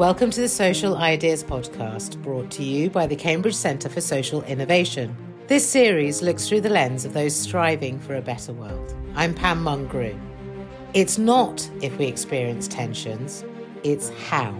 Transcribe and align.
Welcome 0.00 0.30
to 0.30 0.40
the 0.40 0.48
Social 0.48 0.96
Ideas 0.96 1.44
Podcast, 1.44 2.22
brought 2.22 2.50
to 2.52 2.64
you 2.64 2.88
by 2.88 3.06
the 3.06 3.14
Cambridge 3.14 3.54
Centre 3.54 3.90
for 3.90 4.00
Social 4.00 4.42
Innovation. 4.44 5.14
This 5.46 5.68
series 5.68 6.22
looks 6.22 6.48
through 6.48 6.62
the 6.62 6.70
lens 6.70 7.04
of 7.04 7.12
those 7.12 7.36
striving 7.36 8.00
for 8.00 8.14
a 8.14 8.22
better 8.22 8.54
world. 8.54 8.94
I'm 9.14 9.34
Pam 9.34 9.62
Mungrew. 9.62 10.18
It's 10.94 11.18
not 11.18 11.70
if 11.82 11.98
we 11.98 12.06
experience 12.06 12.66
tensions, 12.66 13.44
it's 13.84 14.08
how. 14.08 14.58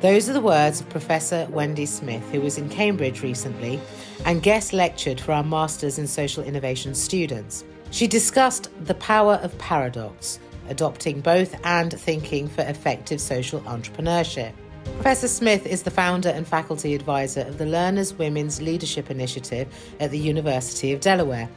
Those 0.00 0.28
are 0.28 0.34
the 0.34 0.42
words 0.42 0.82
of 0.82 0.90
Professor 0.90 1.48
Wendy 1.48 1.86
Smith, 1.86 2.22
who 2.30 2.42
was 2.42 2.58
in 2.58 2.68
Cambridge 2.68 3.22
recently 3.22 3.80
and 4.26 4.42
guest 4.42 4.74
lectured 4.74 5.18
for 5.18 5.32
our 5.32 5.42
Masters 5.42 5.98
in 5.98 6.06
Social 6.06 6.44
Innovation 6.44 6.94
students. 6.94 7.64
She 7.90 8.06
discussed 8.06 8.68
the 8.84 8.96
power 8.96 9.36
of 9.36 9.56
paradox, 9.56 10.40
adopting 10.68 11.22
both 11.22 11.58
and 11.64 11.90
thinking 11.98 12.48
for 12.48 12.60
effective 12.64 13.18
social 13.18 13.62
entrepreneurship. 13.62 14.52
Professor 14.84 15.28
Smith 15.28 15.66
is 15.66 15.82
the 15.82 15.90
founder 15.90 16.28
and 16.28 16.46
faculty 16.46 16.94
advisor 16.94 17.40
of 17.42 17.58
the 17.58 17.64
Lerner's 17.64 18.14
Women's 18.14 18.62
Leadership 18.62 19.10
Initiative 19.10 19.68
at 20.00 20.10
the 20.10 20.18
University 20.18 20.92
of 20.92 21.00
Delaware. 21.00 21.48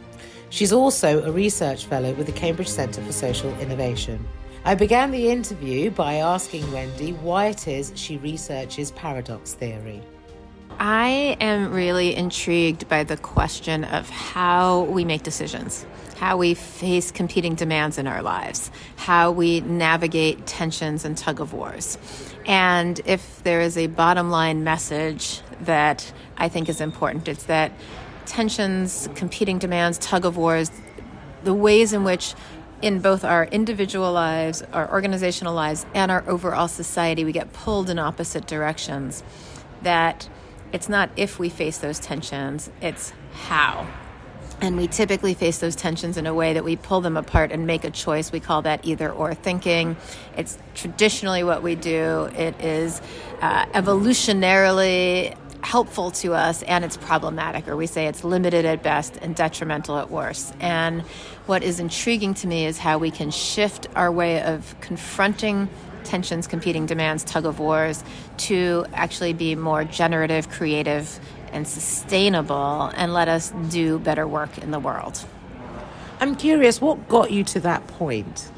She's 0.50 0.74
also 0.74 1.24
a 1.24 1.32
research 1.32 1.86
fellow 1.86 2.14
with 2.14 2.26
the 2.26 2.32
Cambridge 2.32 2.68
Centre 2.68 3.02
for 3.02 3.12
Social 3.12 3.58
Innovation. 3.60 4.28
I 4.66 4.76
began 4.76 5.12
the 5.12 5.30
interview 5.30 5.92
by 5.92 6.16
asking 6.16 6.70
Wendy 6.72 7.14
why 7.14 7.48
it 7.48 7.68
is 7.68 7.94
she 7.96 8.18
researches 8.18 8.92
paradox 8.92 9.54
theory. 9.54 10.02
I 10.80 11.38
am 11.40 11.74
really 11.74 12.16
intrigued 12.16 12.88
by 12.88 13.04
the 13.04 13.18
question 13.18 13.84
of 13.84 14.10
how 14.12 14.84
we 14.84 15.06
make 15.06 15.24
decisions, 15.24 15.84
how 16.18 16.38
we 16.38 16.54
face 16.54 17.10
competing 17.10 17.56
demands 17.56 17.98
in 17.98 18.06
our 18.06 18.22
lives, 18.22 18.70
how 18.96 19.32
we 19.32 19.62
navigate 19.62 20.46
tensions 20.46 21.04
and 21.04 21.18
tug 21.18 21.40
of 21.40 21.52
wars. 21.52 21.98
And 22.46 23.02
if 23.06 23.42
there 23.42 23.62
is 23.62 23.76
a 23.76 23.88
bottom 23.88 24.30
line 24.30 24.64
message 24.64 25.42
that 25.62 26.14
I 26.38 26.48
think 26.48 26.70
is 26.70 26.80
important, 26.80 27.28
it's 27.28 27.46
that 27.46 27.72
tensions, 28.28 29.10
competing 29.16 29.58
demands, 29.58 29.98
tug 29.98 30.26
of 30.26 30.38
wars, 30.38 30.70
the 31.44 31.56
ways 31.56 31.92
in 31.92 32.04
which 32.04 32.36
in 32.84 33.00
both 33.00 33.24
our 33.24 33.46
individual 33.46 34.12
lives, 34.14 34.62
our 34.74 34.92
organizational 34.92 35.56
lives, 35.56 35.88
and 35.96 36.12
our 36.12 36.24
overall 36.30 36.68
society, 36.68 37.26
we 37.26 37.32
get 37.32 37.52
pulled 37.52 37.90
in 37.90 37.98
opposite 37.98 38.46
directions. 38.46 39.24
That 39.82 40.30
it's 40.72 40.90
not 40.90 41.10
if 41.16 41.40
we 41.40 41.50
face 41.50 41.78
those 41.78 42.00
tensions, 42.00 42.70
it's 42.82 43.14
how. 43.34 43.88
And 44.60 44.76
we 44.76 44.88
typically 44.88 45.36
face 45.36 45.60
those 45.60 45.76
tensions 45.76 46.18
in 46.18 46.26
a 46.26 46.34
way 46.34 46.54
that 46.54 46.64
we 46.64 46.76
pull 46.76 47.02
them 47.02 47.16
apart 47.16 47.52
and 47.52 47.68
make 47.68 47.84
a 47.84 47.92
choice. 47.92 48.32
We 48.32 48.40
call 48.40 48.64
that 48.64 48.86
either 48.86 49.12
or 49.12 49.36
thinking. 49.36 49.96
It's 50.36 50.58
traditionally 50.74 51.44
what 51.44 51.62
we 51.62 51.76
do. 51.76 52.30
It 52.36 52.60
is 52.60 53.00
uh, 53.42 53.68
evolutionarily 53.68 55.38
helpful 55.62 56.12
to 56.12 56.34
us 56.34 56.64
and 56.64 56.86
it's 56.86 56.98
problematic, 56.98 57.68
or 57.68 57.76
we 57.76 57.88
say 57.88 58.08
it's 58.08 58.24
limited 58.24 58.66
at 58.66 58.82
best 58.82 59.18
and 59.18 59.36
detrimental 59.36 59.98
at 59.98 60.10
worst. 60.10 60.54
And 60.60 61.02
what 61.46 61.62
is 61.62 61.80
intriguing 61.80 62.34
to 62.36 62.48
me 62.48 62.66
is 62.66 62.78
how 62.78 62.98
we 62.98 63.12
can 63.12 63.32
shift 63.32 63.88
our 63.96 64.12
way 64.12 64.42
of 64.42 64.80
confronting 64.82 65.70
tensions, 66.08 66.48
competing 66.48 66.86
demands, 66.86 67.24
tug 67.24 67.46
of 67.46 67.60
wars 67.60 68.04
to 68.38 68.86
actually 68.94 69.34
be 69.34 69.56
more 69.56 69.84
generative, 69.84 70.50
creative, 70.50 71.20
and 71.52 71.68
sustainable 71.68 72.92
and 72.96 73.14
let 73.14 73.28
us 73.28 73.52
do 73.70 74.00
better 74.00 74.28
work 74.28 74.58
in 74.58 74.72
the 74.72 74.80
world. 74.80 75.24
I'm 76.20 76.36
curious, 76.36 76.82
what 76.82 77.08
got 77.08 77.32
you 77.32 77.44
to 77.44 77.60
that 77.62 77.86
point? 77.88 78.52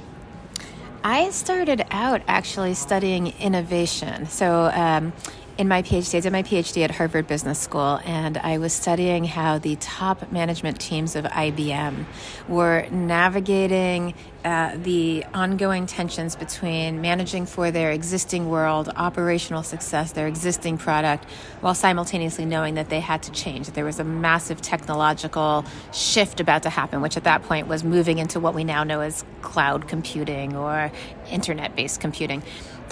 I 1.03 1.30
started 1.30 1.86
out 1.92 2.22
actually 2.27 2.73
studying 2.73 3.27
innovation. 3.39 4.27
So, 4.27 4.72
um, 4.73 5.14
in 5.59 5.67
my 5.67 5.81
PhD, 5.81 6.15
I 6.15 6.21
did 6.21 6.31
my 6.31 6.41
PhD 6.41 6.85
at 6.85 6.91
Harvard 6.91 7.27
Business 7.27 7.59
School, 7.59 7.99
and 8.05 8.38
I 8.38 8.59
was 8.59 8.71
studying 8.71 9.25
how 9.25 9.59
the 9.59 9.75
top 9.75 10.31
management 10.31 10.80
teams 10.80 11.17
of 11.17 11.25
IBM 11.25 12.05
were 12.47 12.87
navigating 12.92 14.14
uh, 14.45 14.77
the 14.77 15.25
ongoing 15.33 15.86
tensions 15.86 16.37
between 16.37 17.02
managing 17.02 17.45
for 17.45 17.71
their 17.71 17.92
existing 17.92 18.48
world, 18.48 18.89
operational 18.95 19.61
success, 19.61 20.14
their 20.14 20.27
existing 20.27 20.77
product, 20.77 21.25
while 21.59 21.75
simultaneously 21.75 22.45
knowing 22.45 22.75
that 22.75 22.87
they 22.87 23.02
had 23.02 23.21
to 23.23 23.31
change. 23.33 23.65
That 23.65 23.75
there 23.75 23.83
was 23.83 23.99
a 23.99 24.05
massive 24.05 24.61
technological 24.61 25.65
shift 25.92 26.39
about 26.39 26.64
to 26.64 26.69
happen, 26.69 27.02
which 27.02 27.17
at 27.17 27.25
that 27.25 27.43
point 27.43 27.67
was 27.67 27.83
moving 27.83 28.17
into 28.17 28.39
what 28.39 28.53
we 28.53 28.64
now 28.64 28.86
know 28.86 29.02
as 29.02 29.25
cloud 29.42 29.89
computing 29.89 30.55
or 30.55 30.89
internet 31.30 31.75
based 31.75 31.99
computing 31.99 32.43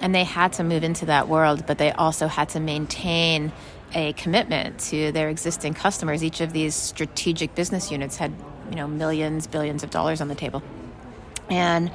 and 0.02 0.14
they 0.14 0.24
had 0.24 0.54
to 0.54 0.64
move 0.64 0.84
into 0.84 1.06
that 1.08 1.28
world, 1.28 1.66
but 1.66 1.78
they 1.78 1.92
also 1.92 2.28
had 2.28 2.50
to 2.50 2.60
maintain 2.60 3.52
a 3.94 4.14
commitment 4.14 4.80
to 4.80 5.12
their 5.12 5.30
existing 5.30 5.74
customers. 5.74 6.24
Each 6.24 6.42
of 6.42 6.54
these 6.54 6.76
strategic 6.76 7.56
business 7.56 7.92
units 7.92 8.18
had, 8.18 8.34
you 8.70 8.76
know, 8.76 8.88
millions, 8.88 9.48
billions 9.48 9.84
of 9.84 9.90
dollars 9.90 10.22
on 10.22 10.28
the 10.28 10.36
table. 10.36 10.62
And 11.50 11.92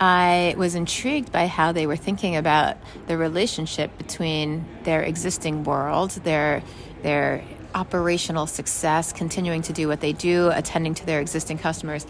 I 0.00 0.54
was 0.56 0.74
intrigued 0.74 1.32
by 1.32 1.46
how 1.46 1.72
they 1.72 1.86
were 1.86 1.96
thinking 1.96 2.36
about 2.36 2.76
the 3.06 3.16
relationship 3.16 3.96
between 3.98 4.64
their 4.84 5.02
existing 5.02 5.64
world, 5.64 6.10
their 6.10 6.62
their 7.02 7.44
operational 7.74 8.46
success, 8.46 9.12
continuing 9.12 9.62
to 9.62 9.72
do 9.72 9.88
what 9.88 10.00
they 10.00 10.12
do, 10.12 10.50
attending 10.50 10.94
to 10.94 11.06
their 11.06 11.20
existing 11.20 11.58
customers, 11.58 12.06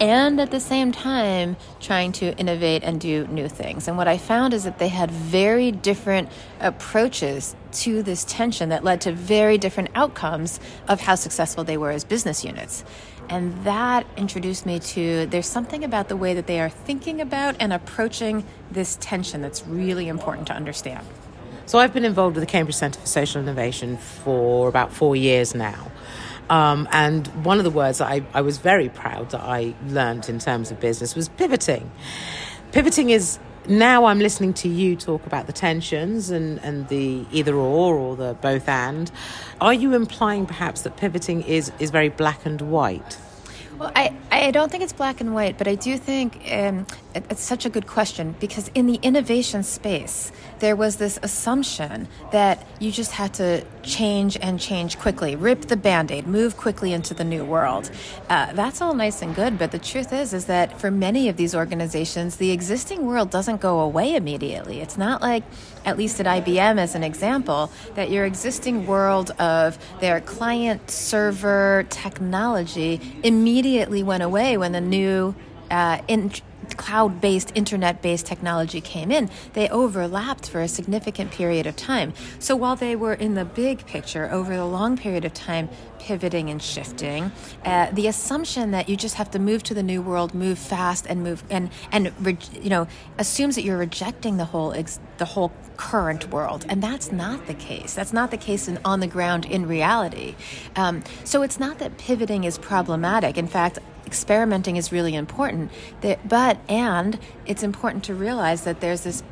and 0.00 0.40
at 0.40 0.50
the 0.50 0.60
same 0.60 0.92
time 0.92 1.56
trying 1.80 2.12
to 2.12 2.36
innovate 2.36 2.82
and 2.82 3.00
do 3.00 3.26
new 3.28 3.48
things. 3.48 3.88
And 3.88 3.96
what 3.96 4.08
I 4.08 4.18
found 4.18 4.52
is 4.52 4.64
that 4.64 4.78
they 4.78 4.88
had 4.88 5.10
very 5.10 5.72
different 5.72 6.28
approaches 6.60 7.56
to 7.72 8.02
this 8.02 8.24
tension 8.24 8.68
that 8.70 8.84
led 8.84 9.00
to 9.02 9.12
very 9.12 9.58
different 9.58 9.90
outcomes 9.94 10.60
of 10.88 11.00
how 11.00 11.14
successful 11.14 11.64
they 11.64 11.76
were 11.76 11.90
as 11.90 12.04
business 12.04 12.44
units. 12.44 12.84
And 13.28 13.64
that 13.64 14.06
introduced 14.16 14.66
me 14.66 14.78
to 14.78 15.26
there's 15.26 15.46
something 15.46 15.82
about 15.82 16.08
the 16.08 16.16
way 16.16 16.34
that 16.34 16.46
they 16.46 16.60
are 16.60 16.68
thinking 16.68 17.20
about 17.20 17.56
and 17.58 17.72
approaching 17.72 18.44
this 18.70 18.96
tension 19.00 19.42
that's 19.42 19.66
really 19.66 20.08
important 20.08 20.46
to 20.48 20.52
understand. 20.52 21.06
So 21.66 21.80
I've 21.80 21.92
been 21.92 22.04
involved 22.04 22.36
with 22.36 22.42
the 22.42 22.50
Cambridge 22.50 22.76
Centre 22.76 23.00
for 23.00 23.06
Social 23.06 23.40
Innovation 23.40 23.96
for 23.96 24.68
about 24.68 24.92
four 24.92 25.16
years 25.16 25.54
now. 25.54 25.85
Um, 26.48 26.88
and 26.92 27.26
one 27.44 27.58
of 27.58 27.64
the 27.64 27.70
words 27.70 27.98
that 27.98 28.08
I, 28.08 28.22
I 28.32 28.40
was 28.40 28.58
very 28.58 28.88
proud 28.88 29.30
that 29.30 29.40
I 29.40 29.74
learned 29.88 30.28
in 30.28 30.38
terms 30.38 30.70
of 30.70 30.78
business 30.80 31.14
was 31.16 31.28
pivoting. 31.28 31.90
Pivoting 32.72 33.10
is 33.10 33.38
now 33.68 34.04
I'm 34.04 34.20
listening 34.20 34.54
to 34.54 34.68
you 34.68 34.94
talk 34.96 35.26
about 35.26 35.46
the 35.46 35.52
tensions 35.52 36.30
and, 36.30 36.58
and 36.60 36.88
the 36.88 37.24
either 37.32 37.54
or 37.54 37.96
or 37.96 38.16
the 38.16 38.34
both 38.34 38.68
and. 38.68 39.10
Are 39.60 39.74
you 39.74 39.94
implying 39.94 40.46
perhaps 40.46 40.82
that 40.82 40.96
pivoting 40.96 41.42
is, 41.42 41.72
is 41.78 41.90
very 41.90 42.08
black 42.08 42.46
and 42.46 42.60
white? 42.60 43.18
Well, 43.78 43.92
I, 43.94 44.16
I 44.30 44.50
don't 44.52 44.70
think 44.70 44.84
it's 44.84 44.92
black 44.92 45.20
and 45.20 45.34
white, 45.34 45.58
but 45.58 45.68
I 45.68 45.74
do 45.74 45.98
think 45.98 46.40
um, 46.50 46.86
it's 47.30 47.42
such 47.42 47.66
a 47.66 47.70
good 47.70 47.86
question 47.86 48.34
because 48.40 48.70
in 48.74 48.86
the 48.86 48.98
innovation 49.02 49.62
space, 49.62 50.32
there 50.58 50.76
was 50.76 50.96
this 50.96 51.18
assumption 51.22 52.08
that 52.32 52.66
you 52.80 52.90
just 52.90 53.12
had 53.12 53.34
to 53.34 53.64
change 53.82 54.36
and 54.40 54.58
change 54.58 54.98
quickly, 54.98 55.36
rip 55.36 55.62
the 55.62 55.76
band 55.76 56.10
aid, 56.10 56.26
move 56.26 56.56
quickly 56.56 56.92
into 56.92 57.14
the 57.14 57.24
new 57.24 57.44
world. 57.44 57.90
Uh, 58.28 58.52
that's 58.52 58.80
all 58.80 58.94
nice 58.94 59.22
and 59.22 59.34
good, 59.34 59.58
but 59.58 59.70
the 59.70 59.78
truth 59.78 60.12
is, 60.12 60.32
is 60.32 60.46
that 60.46 60.78
for 60.80 60.90
many 60.90 61.28
of 61.28 61.36
these 61.36 61.54
organizations, 61.54 62.36
the 62.36 62.50
existing 62.50 63.06
world 63.06 63.30
doesn't 63.30 63.60
go 63.60 63.80
away 63.80 64.14
immediately. 64.14 64.80
It's 64.80 64.98
not 64.98 65.22
like, 65.22 65.44
at 65.84 65.96
least 65.96 66.20
at 66.20 66.26
IBM 66.26 66.78
as 66.78 66.94
an 66.94 67.02
example, 67.02 67.70
that 67.94 68.10
your 68.10 68.24
existing 68.24 68.86
world 68.86 69.30
of 69.32 69.78
their 70.00 70.20
client 70.20 70.90
server 70.90 71.86
technology 71.90 73.00
immediately 73.22 74.02
went 74.02 74.22
away 74.22 74.56
when 74.56 74.72
the 74.72 74.80
new 74.80 75.34
uh, 75.70 76.00
in, 76.08 76.30
cloud 76.74 77.20
based, 77.20 77.52
internet 77.54 78.02
based 78.02 78.26
technology 78.26 78.80
came 78.80 79.10
in, 79.10 79.30
they 79.52 79.68
overlapped 79.68 80.48
for 80.48 80.60
a 80.60 80.68
significant 80.68 81.30
period 81.30 81.66
of 81.66 81.76
time. 81.76 82.12
So 82.38 82.56
while 82.56 82.76
they 82.76 82.96
were 82.96 83.14
in 83.14 83.34
the 83.34 83.44
big 83.44 83.86
picture 83.86 84.30
over 84.30 84.56
the 84.56 84.64
long 84.64 84.96
period 84.96 85.24
of 85.24 85.34
time, 85.34 85.68
pivoting 85.98 86.50
and 86.50 86.62
shifting, 86.62 87.32
uh, 87.64 87.90
the 87.92 88.06
assumption 88.06 88.70
that 88.70 88.88
you 88.88 88.96
just 88.96 89.16
have 89.16 89.30
to 89.32 89.38
move 89.38 89.62
to 89.64 89.74
the 89.74 89.82
new 89.82 90.00
world, 90.00 90.34
move 90.34 90.58
fast, 90.58 91.06
and 91.06 91.22
move 91.22 91.42
and 91.50 91.70
and 91.90 92.12
you 92.62 92.70
know 92.70 92.86
assumes 93.18 93.56
that 93.56 93.64
you're 93.64 93.76
rejecting 93.76 94.36
the 94.36 94.44
whole 94.44 94.72
ex- 94.72 95.00
the 95.18 95.24
whole 95.24 95.52
current 95.76 96.30
world, 96.30 96.64
and 96.68 96.82
that's 96.82 97.10
not 97.12 97.46
the 97.46 97.54
case. 97.54 97.94
That's 97.94 98.12
not 98.12 98.30
the 98.30 98.36
case 98.36 98.68
in, 98.68 98.78
on 98.84 99.00
the 99.00 99.06
ground 99.06 99.44
in 99.44 99.66
reality. 99.66 100.34
Um, 100.76 101.02
so 101.24 101.42
it's 101.42 101.58
not 101.58 101.78
that 101.78 101.98
pivoting 101.98 102.44
is 102.44 102.58
problematic. 102.58 103.36
In 103.36 103.46
fact, 103.48 103.78
experimenting 104.06 104.76
is 104.76 104.92
really 104.92 105.14
important. 105.14 105.70
But, 106.24 106.58
and 106.68 107.18
it's 107.44 107.62
important 107.62 108.04
to 108.04 108.14
realize 108.14 108.64
that 108.64 108.80
there's 108.80 109.02
this 109.02 109.22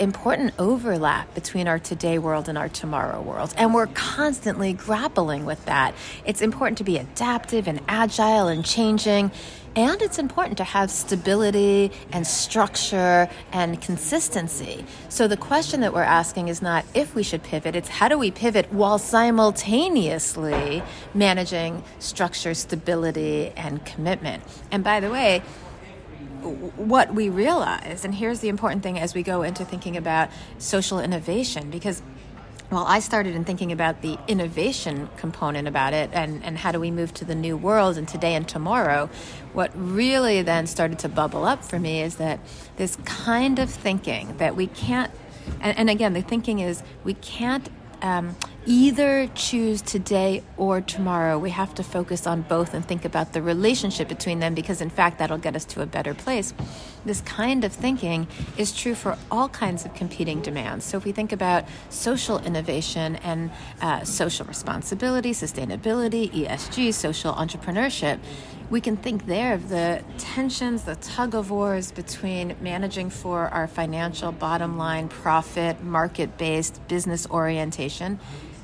important 0.00 0.54
overlap 0.58 1.34
between 1.34 1.68
our 1.68 1.78
today 1.78 2.18
world 2.18 2.48
and 2.48 2.56
our 2.56 2.68
tomorrow 2.68 3.20
world. 3.20 3.54
And 3.56 3.74
we're 3.74 3.86
constantly 3.88 4.72
grappling 4.72 5.44
with 5.44 5.64
that. 5.66 5.94
It's 6.24 6.42
important 6.42 6.78
to 6.78 6.84
be 6.84 6.98
adaptive 6.98 7.68
and 7.68 7.80
agile 7.88 8.48
and 8.48 8.64
changing. 8.64 9.30
And 9.76 10.02
it's 10.02 10.18
important 10.18 10.58
to 10.58 10.64
have 10.64 10.90
stability 10.90 11.92
and 12.10 12.26
structure 12.26 13.28
and 13.52 13.80
consistency. 13.80 14.84
So 15.08 15.28
the 15.28 15.36
question 15.36 15.82
that 15.82 15.92
we're 15.92 16.02
asking 16.02 16.48
is 16.48 16.60
not 16.60 16.84
if 16.94 17.14
we 17.14 17.22
should 17.22 17.42
pivot, 17.42 17.76
it's 17.76 17.88
how 17.88 18.08
do 18.08 18.18
we 18.18 18.30
pivot 18.30 18.72
while 18.72 18.98
simultaneously 18.98 20.82
managing 21.14 21.84
structure, 22.00 22.54
stability, 22.54 23.52
and 23.56 23.84
commitment. 23.84 24.42
And 24.72 24.82
by 24.82 25.00
the 25.00 25.10
way, 25.10 25.42
what 26.42 27.14
we 27.14 27.28
realize, 27.28 28.04
and 28.04 28.14
here's 28.14 28.40
the 28.40 28.48
important 28.48 28.82
thing 28.82 28.98
as 28.98 29.14
we 29.14 29.22
go 29.22 29.42
into 29.42 29.64
thinking 29.64 29.96
about 29.96 30.30
social 30.58 31.00
innovation, 31.00 31.70
because 31.70 32.02
well, 32.70 32.84
I 32.84 33.00
started 33.00 33.34
in 33.34 33.46
thinking 33.46 33.72
about 33.72 34.02
the 34.02 34.18
innovation 34.28 35.08
component 35.16 35.66
about 35.66 35.94
it 35.94 36.10
and, 36.12 36.44
and 36.44 36.58
how 36.58 36.70
do 36.70 36.78
we 36.78 36.90
move 36.90 37.14
to 37.14 37.24
the 37.24 37.34
new 37.34 37.56
world 37.56 37.96
and 37.96 38.06
today 38.06 38.34
and 38.34 38.46
tomorrow. 38.46 39.08
What 39.54 39.70
really 39.74 40.42
then 40.42 40.66
started 40.66 40.98
to 40.98 41.08
bubble 41.08 41.46
up 41.46 41.64
for 41.64 41.78
me 41.78 42.02
is 42.02 42.16
that 42.16 42.40
this 42.76 42.96
kind 43.06 43.58
of 43.58 43.70
thinking 43.70 44.36
that 44.36 44.54
we 44.54 44.66
can't, 44.66 45.10
and, 45.62 45.78
and 45.78 45.88
again, 45.88 46.12
the 46.12 46.20
thinking 46.20 46.58
is 46.58 46.82
we 47.04 47.14
can't 47.14 47.70
um, 48.02 48.36
either 48.68 49.26
choose 49.28 49.80
today 49.80 50.42
or 50.58 50.82
tomorrow. 50.82 51.38
We 51.38 51.48
have 51.50 51.74
to 51.76 51.82
focus 51.82 52.26
on 52.26 52.42
both 52.42 52.74
and 52.74 52.84
think 52.84 53.06
about 53.06 53.32
the 53.32 53.40
relationship 53.40 54.08
between 54.08 54.40
them 54.40 54.54
because, 54.54 54.82
in 54.82 54.90
fact, 54.90 55.18
that'll 55.18 55.38
get 55.38 55.56
us 55.56 55.64
to 55.66 55.80
a 55.80 55.86
better 55.86 56.12
place. 56.12 56.52
This 57.06 57.22
kind 57.22 57.64
of 57.64 57.72
thinking 57.72 58.28
is 58.58 58.76
true 58.76 58.94
for 58.94 59.16
all 59.30 59.48
kinds 59.48 59.86
of 59.86 59.94
competing 59.94 60.42
demands. 60.42 60.84
So, 60.84 60.98
if 60.98 61.06
we 61.06 61.12
think 61.12 61.32
about 61.32 61.64
social 61.88 62.38
innovation 62.40 63.16
and 63.16 63.50
uh, 63.80 64.04
social 64.04 64.44
responsibility, 64.44 65.30
sustainability, 65.30 66.30
ESG, 66.30 66.92
social 66.92 67.32
entrepreneurship, 67.32 68.18
we 68.68 68.82
can 68.82 68.98
think 68.98 69.24
there 69.24 69.54
of 69.54 69.70
the 69.70 70.04
tensions, 70.18 70.82
the 70.82 70.96
tug 70.96 71.34
of 71.34 71.50
wars 71.50 71.90
between 71.90 72.54
managing 72.60 73.08
for 73.08 73.48
our 73.48 73.66
financial 73.66 74.30
bottom 74.30 74.76
line, 74.76 75.08
profit, 75.08 75.82
market 75.82 76.36
based 76.36 76.86
business 76.86 77.26
orientation, 77.30 78.20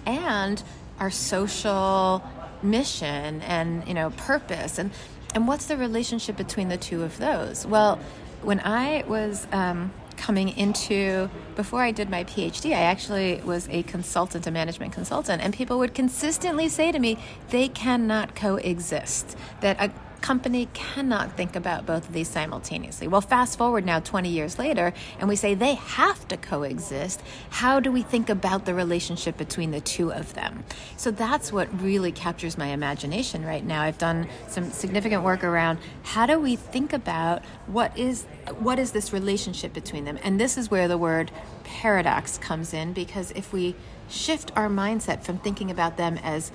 and 0.07 0.63
our 0.99 1.11
social 1.11 2.23
mission 2.63 3.43
and 3.43 3.87
you 3.87 3.95
know 3.95 4.11
purpose 4.11 4.79
and 4.79 4.91
and 5.35 5.47
what's 5.49 5.67
the 5.67 5.77
relationship 5.77 6.37
between 6.37 6.69
the 6.69 6.77
two 6.77 7.03
of 7.03 7.19
those 7.19 7.67
well 7.67 7.99
when 8.43 8.61
i 8.61 9.05
was 9.07 9.47
um, 9.53 9.93
coming 10.17 10.49
into 10.57 11.29
before 11.57 11.83
I 11.83 11.91
did 11.91 12.09
my 12.09 12.25
PhD, 12.25 12.71
I 12.71 12.83
actually 12.83 13.43
was 13.45 13.69
a 13.71 13.83
consultant, 13.83 14.47
a 14.47 14.51
management 14.51 14.93
consultant, 14.93 15.43
and 15.43 15.53
people 15.53 15.79
would 15.79 15.95
consistently 15.95 16.69
say 16.69 16.93
to 16.93 16.99
me, 16.99 17.19
they 17.51 17.69
cannot 17.69 18.35
coexist. 18.35 19.37
That 19.61 19.77
a 19.81 19.93
company 20.25 20.67
cannot 20.73 21.37
think 21.37 21.55
about 21.55 21.85
both 21.85 22.09
of 22.09 22.15
these 22.15 22.29
simultaneously. 22.29 23.07
Well, 23.07 23.21
fast 23.21 23.59
forward 23.59 23.85
now 23.85 24.01
20 24.01 24.31
years 24.31 24.59
later, 24.59 24.95
and 25.19 25.29
we 25.29 25.37
say 25.37 25.53
they 25.53 25.75
have 25.75 26.27
to 26.29 26.39
coexist. 26.39 27.21
How 27.51 27.79
do 27.79 27.93
we 27.93 28.01
think 28.01 28.31
about 28.31 28.65
the 28.65 28.73
relationship 28.73 29.37
between 29.37 29.71
the 29.71 29.83
two 29.83 30.11
of 30.11 30.33
them? 30.33 30.65
So 30.97 31.11
that's 31.11 31.53
what 31.53 31.69
really 31.79 32.11
captures 32.11 32.57
my 32.57 32.69
imagination 32.69 33.45
right 33.45 33.63
now. 33.63 33.83
I've 33.83 33.99
done 33.99 34.27
some 34.49 34.71
significant 34.71 35.25
work 35.25 35.45
around 35.45 35.79
how 36.05 36.25
do 36.25 36.39
we 36.41 36.57
think 36.57 36.95
about 36.95 37.45
what 37.67 37.97
is 37.99 38.25
what 38.61 38.79
is 38.79 38.93
this 38.93 39.13
relationship 39.13 39.75
between 39.75 40.07
them? 40.07 40.19
And 40.25 40.41
this 40.41 40.57
is 40.57 40.71
where 40.71 40.89
the 40.89 40.97
word 40.97 41.33
paradox 41.65 42.39
comes 42.39 42.73
in 42.73 42.95
because 42.95 43.31
if 43.33 43.53
we 43.53 43.77
shift 44.09 44.53
our 44.57 44.71
mindset 44.71 45.23
from 45.23 45.37
thinking 45.37 45.71
about 45.71 45.99
them 45.99 46.19
as 46.23 46.51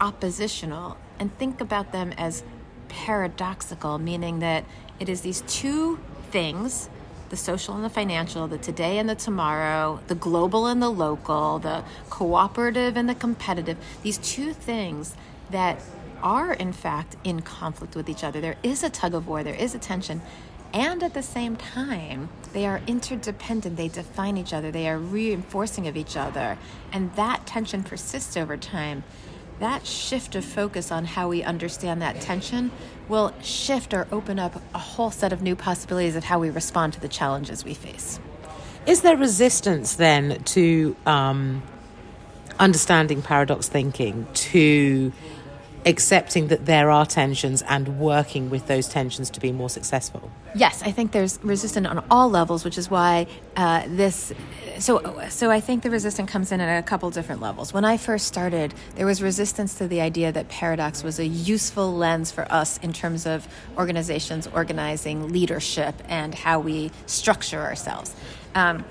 oppositional 0.00 0.96
and 1.18 1.36
think 1.36 1.60
about 1.60 1.92
them 1.92 2.14
as 2.16 2.42
paradoxical, 2.90 3.98
meaning 3.98 4.40
that 4.40 4.64
it 4.98 5.08
is 5.08 5.22
these 5.22 5.40
two 5.42 5.98
things 6.30 6.90
the 7.30 7.36
social 7.36 7.76
and 7.76 7.84
the 7.84 7.90
financial, 7.90 8.48
the 8.48 8.58
today 8.58 8.98
and 8.98 9.08
the 9.08 9.14
tomorrow, 9.14 10.00
the 10.08 10.16
global 10.16 10.66
and 10.66 10.82
the 10.82 10.90
local, 10.90 11.60
the 11.60 11.84
cooperative 12.10 12.96
and 12.96 13.08
the 13.08 13.14
competitive, 13.14 13.78
these 14.02 14.18
two 14.18 14.52
things 14.52 15.14
that 15.50 15.80
are 16.22 16.52
in 16.52 16.72
fact 16.72 17.16
in 17.24 17.40
conflict 17.40 17.94
with 17.94 18.08
each 18.08 18.24
other. 18.24 18.40
There 18.40 18.56
is 18.62 18.82
a 18.82 18.90
tug 18.90 19.14
of 19.14 19.28
war, 19.28 19.42
there 19.44 19.54
is 19.54 19.74
a 19.74 19.78
tension, 19.78 20.20
and 20.74 21.02
at 21.02 21.14
the 21.14 21.22
same 21.22 21.56
time, 21.56 22.28
they 22.52 22.66
are 22.66 22.80
interdependent, 22.86 23.76
they 23.76 23.88
define 23.88 24.36
each 24.36 24.52
other, 24.52 24.70
they 24.70 24.88
are 24.88 24.98
reinforcing 24.98 25.86
of 25.86 25.96
each 25.96 26.16
other, 26.16 26.58
and 26.92 27.14
that 27.14 27.46
tension 27.46 27.84
persists 27.84 28.36
over 28.36 28.56
time 28.56 29.04
that 29.60 29.86
shift 29.86 30.34
of 30.34 30.44
focus 30.44 30.90
on 30.90 31.04
how 31.04 31.28
we 31.28 31.42
understand 31.42 32.02
that 32.02 32.20
tension 32.20 32.70
will 33.08 33.32
shift 33.42 33.94
or 33.94 34.08
open 34.10 34.38
up 34.38 34.60
a 34.74 34.78
whole 34.78 35.10
set 35.10 35.32
of 35.32 35.42
new 35.42 35.54
possibilities 35.54 36.16
of 36.16 36.24
how 36.24 36.38
we 36.38 36.50
respond 36.50 36.92
to 36.94 37.00
the 37.00 37.08
challenges 37.08 37.64
we 37.64 37.74
face. 37.74 38.18
Is 38.86 39.02
there 39.02 39.16
resistance 39.16 39.94
then 39.96 40.42
to 40.44 40.96
um, 41.06 41.62
understanding 42.58 43.22
paradox 43.22 43.68
thinking, 43.68 44.26
to 44.32 45.12
accepting 45.86 46.48
that 46.48 46.66
there 46.66 46.90
are 46.90 47.06
tensions 47.06 47.62
and 47.62 47.98
working 47.98 48.50
with 48.50 48.66
those 48.66 48.88
tensions 48.88 49.30
to 49.30 49.40
be 49.40 49.52
more 49.52 49.70
successful? 49.70 50.30
Yes, 50.54 50.82
I 50.82 50.90
think 50.90 51.12
there's 51.12 51.38
resistance 51.42 51.86
on 51.86 52.04
all 52.10 52.28
levels, 52.28 52.64
which 52.64 52.76
is 52.76 52.90
why 52.90 53.26
uh, 53.56 53.84
this. 53.86 54.32
So, 54.78 55.22
so 55.28 55.50
I 55.50 55.60
think 55.60 55.82
the 55.82 55.90
resistance 55.90 56.30
comes 56.30 56.52
in 56.52 56.60
at 56.60 56.78
a 56.78 56.82
couple 56.82 57.10
different 57.10 57.40
levels. 57.40 57.72
When 57.72 57.84
I 57.84 57.96
first 57.96 58.26
started, 58.26 58.74
there 58.96 59.06
was 59.06 59.22
resistance 59.22 59.74
to 59.74 59.88
the 59.88 60.00
idea 60.00 60.32
that 60.32 60.48
paradox 60.48 61.02
was 61.02 61.18
a 61.18 61.26
useful 61.26 61.94
lens 61.94 62.30
for 62.30 62.50
us 62.50 62.78
in 62.78 62.92
terms 62.92 63.26
of 63.26 63.46
organizations 63.76 64.46
organizing 64.48 65.32
leadership 65.32 65.94
and 66.08 66.34
how 66.34 66.60
we 66.60 66.90
structure 67.06 67.60
ourselves. 67.60 68.14
Um, 68.54 68.84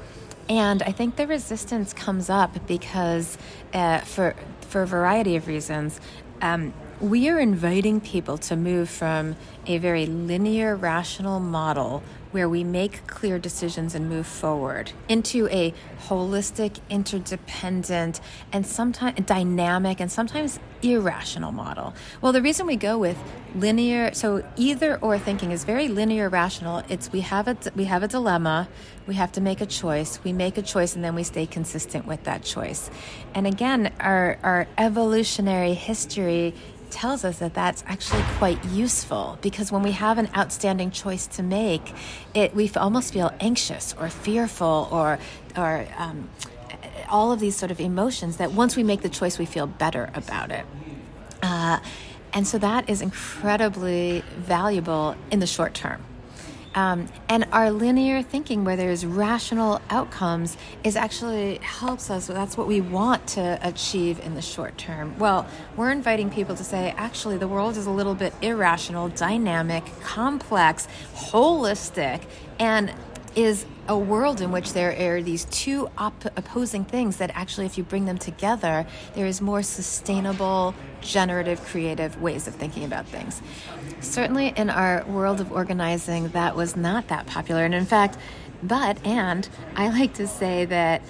and 0.48 0.82
I 0.82 0.92
think 0.92 1.16
the 1.16 1.28
resistance 1.28 1.94
comes 1.94 2.30
up 2.30 2.68
because, 2.68 3.38
uh, 3.74 4.00
for 4.00 4.36
for 4.62 4.84
a 4.84 4.88
variety 4.88 5.36
of 5.36 5.48
reasons, 5.48 6.00
um, 6.42 6.74
we 7.00 7.30
are 7.30 7.40
inviting 7.40 8.02
people 8.02 8.38
to 8.38 8.56
move 8.56 8.90
from 8.90 9.36
a 9.66 9.78
very 9.78 10.06
linear, 10.06 10.76
rational 10.76 11.40
model 11.40 12.04
where 12.32 12.48
we 12.48 12.64
make 12.64 13.08
clear 13.08 13.40
decisions 13.40 13.96
and 13.96 14.08
move 14.08 14.28
forward 14.28 14.92
into 15.08 15.48
a 15.48 15.74
holistic, 16.08 16.80
interdependent, 16.90 18.20
and 18.52 18.66
sometimes 18.66 19.20
dynamic 19.26 20.00
and 20.00 20.12
sometimes 20.12 20.60
irrational 20.82 21.52
model. 21.52 21.94
Well, 22.22 22.32
the 22.32 22.42
reason 22.42 22.68
we 22.68 22.76
go 22.76 22.98
with 22.98 23.18
linear, 23.56 24.14
so 24.14 24.44
either 24.56 24.98
or 24.98 25.18
thinking 25.18 25.52
is 25.52 25.64
very 25.64 25.88
linear, 25.88 26.30
rational. 26.30 26.84
It's 26.90 27.12
we 27.12 27.22
have 27.22 27.48
a 27.48 27.58
we 27.76 27.86
have 27.86 28.04
a 28.04 28.08
dilemma, 28.08 28.68
we 29.08 29.16
have 29.16 29.32
to 29.34 29.42
make 29.42 29.62
a 29.62 29.66
choice. 29.66 30.20
We 30.24 30.34
make 30.34 30.58
a 30.58 30.62
choice, 30.62 30.96
and 30.96 31.04
then 31.04 31.16
we 31.16 31.24
stay 31.24 31.46
consistent 31.46 32.06
with 32.06 32.24
that 32.24 32.44
choice. 32.44 32.90
And 33.34 33.48
again, 33.48 33.94
our 34.00 34.38
our 34.44 34.68
evolutionary 34.78 35.74
history 35.74 36.54
tells 36.90 37.24
us 37.24 37.38
that 37.40 37.54
that's 37.54 37.84
actually 37.86 38.24
quite 38.38 38.64
useful 38.66 39.38
because 39.42 39.72
when 39.72 39.84
we 39.84 39.92
have 39.92 40.18
an 40.18 40.28
outstanding 40.36 40.92
choice 40.92 41.28
to 41.28 41.44
make, 41.44 41.94
it 42.34 42.56
we 42.56 42.70
almost 42.76 43.14
feel 43.14 43.32
anxious 43.40 43.96
or 44.00 44.10
fearful 44.10 44.88
or 44.92 45.20
or 45.56 45.88
um, 45.98 46.30
all 47.10 47.32
of 47.32 47.40
these 47.40 47.56
sort 47.56 47.72
of 47.72 47.80
emotions 47.80 48.38
that 48.38 48.52
once 48.52 48.76
we 48.76 48.84
make 48.84 49.02
the 49.02 49.10
choice, 49.10 49.38
we 49.38 49.46
feel 49.46 49.68
better 49.68 50.10
about 50.14 50.52
it. 50.52 50.66
Uh, 51.42 51.80
and 52.34 52.48
so 52.48 52.58
that 52.58 52.90
is 52.90 53.02
incredibly 53.02 54.24
valuable 54.38 55.16
in 55.32 55.40
the 55.40 55.48
short 55.48 55.74
term. 55.74 56.04
Um, 56.76 57.10
and 57.28 57.48
our 57.52 57.72
linear 57.72 58.22
thinking, 58.22 58.64
where 58.64 58.76
there's 58.76 59.06
rational 59.06 59.82
outcomes, 59.90 60.56
is 60.84 60.96
actually 60.96 61.58
helps 61.58 62.12
us. 62.12 62.28
That's 62.28 62.58
what 62.58 62.68
we 62.68 62.80
want 62.80 63.26
to 63.30 63.60
achieve 63.64 64.20
in 64.20 64.36
the 64.36 64.42
short 64.42 64.78
term. 64.78 65.18
Well, 65.18 65.48
we're 65.76 65.92
inviting 65.92 66.30
people 66.30 66.56
to 66.56 66.64
say, 66.64 66.94
actually, 66.96 67.38
the 67.38 67.48
world 67.48 67.76
is 67.76 67.88
a 67.88 67.92
little 67.92 68.14
bit 68.14 68.34
irrational, 68.42 69.10
dynamic, 69.10 69.84
complex, 70.02 70.88
holistic, 71.16 72.22
and 72.60 72.94
is 73.36 73.66
a 73.90 73.98
world 73.98 74.40
in 74.40 74.52
which 74.52 74.74
there 74.74 74.96
are 75.16 75.22
these 75.22 75.46
two 75.46 75.90
op- 75.98 76.38
opposing 76.38 76.86
things 76.86 77.18
that 77.18 77.32
actually, 77.34 77.66
if 77.66 77.76
you 77.76 77.84
bring 77.84 78.06
them 78.06 78.20
together, 78.20 78.86
there 79.16 79.26
is 79.26 79.42
more 79.42 79.64
sustainable, 79.64 80.76
generative, 81.02 81.60
creative 81.66 82.22
ways 82.22 82.48
of 82.48 82.54
thinking 82.54 82.86
about 82.86 83.08
things. 83.08 83.42
Certainly, 84.00 84.54
in 84.56 84.70
our 84.70 85.04
world 85.06 85.42
of 85.42 85.52
organizing, 85.52 86.30
that 86.30 86.56
was 86.56 86.76
not 86.76 87.08
that 87.08 87.26
popular. 87.26 87.66
And 87.66 87.74
in 87.74 87.86
fact, 87.86 88.16
but, 88.62 89.04
and 89.04 89.50
I 89.76 89.90
like 89.90 90.14
to 90.16 90.28
say 90.28 90.66
that 90.66 91.02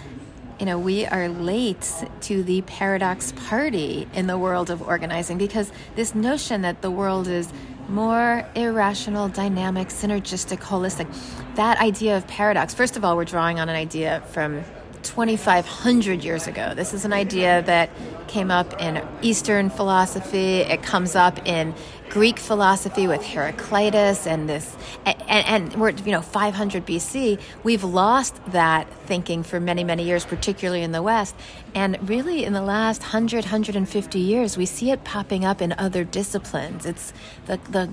you 0.58 0.66
know, 0.66 0.78
we 0.78 1.06
are 1.06 1.30
late 1.30 1.90
to 2.22 2.44
the 2.44 2.62
paradox 2.64 3.32
party 3.48 4.08
in 4.14 4.28
the 4.28 4.38
world 4.38 4.70
of 4.70 4.82
organizing 4.82 5.38
because 5.38 5.72
this 5.96 6.14
notion 6.14 6.62
that 6.64 6.82
the 6.82 6.92
world 6.92 7.30
is 7.30 7.52
more 7.90 8.46
irrational, 8.56 9.28
dynamic, 9.28 9.90
synergistic, 9.90 10.60
holistic. 10.60 11.08
That 11.56 11.80
idea 11.80 12.18
of 12.18 12.28
paradox, 12.28 12.74
first 12.74 12.98
of 12.98 13.04
all, 13.04 13.16
we're 13.16 13.26
drawing 13.26 13.60
on 13.60 13.70
an 13.70 13.76
idea 13.76 14.22
from 14.32 14.64
2,500 15.10 16.24
years 16.24 16.46
ago. 16.46 16.74
This 16.76 16.94
is 16.94 17.04
an 17.04 17.14
idea 17.14 17.64
that 17.64 17.90
came 18.28 18.52
up 18.52 18.80
in 18.80 19.04
Eastern 19.24 19.72
philosophy. 19.72 20.58
It 20.58 20.84
comes 20.84 21.16
up 21.16 21.48
in 21.48 21.74
Greek 22.10 22.38
philosophy 22.38 23.08
with 23.08 23.24
Heraclitus 23.24 24.28
and 24.28 24.48
this, 24.48 24.78
and, 25.08 25.18
and, 25.28 25.76
we're, 25.82 25.90
you 25.90 26.12
know, 26.12 26.22
500 26.22 26.86
BC. 26.86 27.42
We've 27.64 27.84
lost 27.84 28.36
that 28.52 28.88
thinking 29.08 29.42
for 29.42 29.60
many, 29.60 29.84
many 29.84 30.04
years, 30.04 30.26
particularly 30.26 30.84
in 30.84 30.92
the 30.92 31.02
West. 31.02 31.36
And 31.74 32.08
really, 32.08 32.46
in 32.46 32.54
the 32.54 32.62
last 32.62 33.02
100, 33.02 33.46
150 33.46 34.20
years, 34.20 34.58
we 34.58 34.68
see 34.68 34.92
it 34.92 35.04
popping 35.04 35.44
up 35.44 35.60
in 35.60 35.74
other 35.74 36.04
disciplines. 36.04 36.86
It's 36.86 37.14
the, 37.48 37.58
the, 37.70 37.90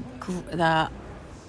the 0.54 0.90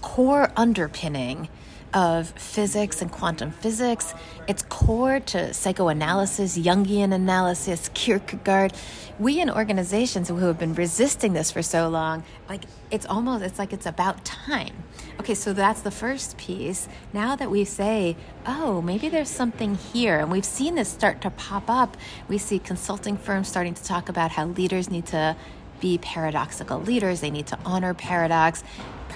core 0.02 0.50
underpinning 0.56 1.50
of 1.94 2.30
physics 2.30 3.02
and 3.02 3.12
quantum 3.12 3.52
physics. 3.52 4.14
It's 4.48 4.64
core 4.64 5.20
to 5.22 5.54
psychoanalysis, 5.54 6.58
Jungian 6.58 7.14
analysis, 7.14 7.90
Kierkegaard. 7.94 8.74
We 9.20 9.40
in 9.40 9.50
organizations 9.50 10.30
who 10.30 10.38
have 10.38 10.60
been 10.60 10.74
resisting 10.74 11.34
this 11.34 11.52
for 11.52 11.62
so 11.62 11.90
long, 11.90 12.24
like 12.48 12.64
it's 12.92 13.06
almost 13.06 13.44
it's 13.44 13.60
like 13.60 13.74
it's 13.74 13.86
about 13.86 14.24
time. 14.26 14.84
Okay, 15.20 15.34
so 15.34 15.52
that's 15.54 15.82
the 15.82 15.92
first 15.92 16.38
piece. 16.38 16.88
Now 17.12 17.36
that 17.36 17.50
we 17.50 17.66
say, 17.66 18.16
oh, 18.46 18.82
maybe 18.82 19.10
there's 19.10 19.30
something 19.30 19.76
here, 19.76 20.20
and 20.20 20.32
we've 20.32 20.46
seen 20.46 20.76
this 20.76 20.90
start 20.90 21.22
to 21.22 21.32
pop 21.32 21.70
up, 21.70 21.98
we 22.28 22.38
see 22.38 22.60
consulting 22.60 23.18
firms 23.18 23.48
starting 23.48 23.74
to 23.74 23.84
talk 23.84 24.10
about 24.10 24.32
how 24.32 24.46
leaders 24.46 24.90
need 24.90 25.08
to 25.08 25.36
be 25.80 25.98
paradoxical 25.98 26.80
leaders. 26.80 27.22
They 27.22 27.32
need 27.32 27.48
to 27.48 27.60
honor 27.66 27.94
paradox. 27.94 28.64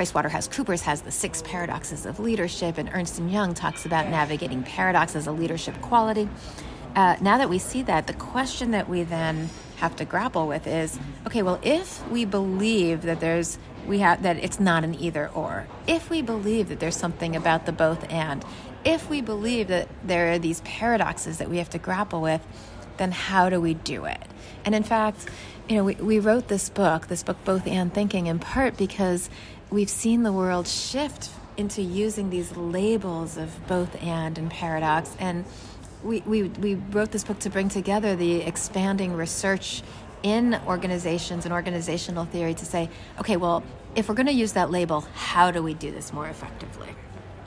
PricewaterhouseCoopers 0.02 0.82
has 0.82 1.02
the 1.02 1.12
six 1.12 1.44
paradoxes 1.44 2.08
of 2.08 2.20
leadership, 2.20 2.80
and 2.80 2.90
Ernst 2.92 3.22
& 3.24 3.30
Young 3.30 3.54
talks 3.54 3.86
about 3.86 4.10
navigating 4.10 4.64
paradox 4.64 5.16
as 5.16 5.28
a 5.28 5.32
leadership 5.32 5.80
quality. 5.82 6.28
Uh, 6.96 7.18
now 7.22 7.38
that 7.38 7.52
we 7.52 7.60
see 7.60 7.84
that, 7.84 8.08
the 8.08 8.14
question 8.14 8.72
that 8.72 8.90
we 8.90 9.04
then 9.04 9.48
have 9.76 9.96
to 9.98 10.06
grapple 10.06 10.48
with 10.48 10.68
is 10.68 11.00
okay 11.26 11.42
well 11.42 11.60
if 11.64 12.08
we 12.10 12.24
believe 12.24 13.02
that 13.02 13.20
there's 13.20 13.58
we 13.88 13.98
have 13.98 14.22
that 14.22 14.38
it's 14.38 14.60
not 14.60 14.84
an 14.84 14.94
either 14.94 15.28
or 15.30 15.66
if 15.88 16.08
we 16.08 16.22
believe 16.22 16.70
that 16.70 16.80
there's 16.80 16.96
something 16.96 17.36
about 17.36 17.66
the 17.66 17.72
both 17.72 18.08
and 18.12 18.46
if 18.86 19.10
we 19.10 19.22
believe 19.22 19.70
that 19.70 19.88
there 20.04 20.34
are 20.34 20.38
these 20.38 20.62
paradoxes 20.62 21.40
that 21.40 21.50
we 21.50 21.58
have 21.58 21.68
to 21.68 21.80
grapple 21.80 22.22
with 22.22 22.46
then 22.98 23.12
how 23.12 23.50
do 23.50 23.60
we 23.60 23.74
do 23.74 24.06
it 24.06 24.22
and 24.66 24.76
in 24.76 24.84
fact 24.84 25.28
you 25.68 25.76
know 25.76 25.84
we, 25.84 25.96
we 25.96 26.20
wrote 26.20 26.48
this 26.48 26.70
book 26.70 27.08
this 27.08 27.24
book 27.24 27.44
both 27.44 27.66
and 27.66 27.92
thinking 27.92 28.28
in 28.28 28.38
part 28.38 28.78
because 28.78 29.32
we've 29.72 29.90
seen 29.90 30.24
the 30.24 30.34
world 30.34 30.68
shift 30.68 31.30
into 31.58 31.82
using 31.82 32.30
these 32.30 32.56
labels 32.56 33.38
of 33.38 33.68
both 33.68 34.02
and 34.04 34.38
and 34.38 34.52
paradox. 34.52 35.16
And 35.20 35.46
we, 36.04 36.22
we, 36.22 36.44
we 36.44 36.76
wrote 36.76 37.12
this 37.12 37.24
book 37.24 37.40
to 37.40 37.50
bring 37.50 37.70
together 37.70 38.16
the 38.16 38.42
expanding 38.42 39.14
research 39.14 39.82
in 40.24 40.60
organizations 40.68 41.46
and 41.46 41.54
organizational 41.54 42.26
theory 42.26 42.54
to 42.54 42.64
say 42.64 42.88
okay 43.20 43.38
well 43.38 43.64
if 43.96 44.08
we're 44.08 44.14
going 44.14 44.28
to 44.28 44.32
use 44.32 44.54
that 44.54 44.70
label 44.70 45.02
how 45.16 45.50
do 45.50 45.64
we 45.64 45.74
do 45.74 45.90
this 45.92 46.14
more 46.14 46.28
effectively? 46.28 46.90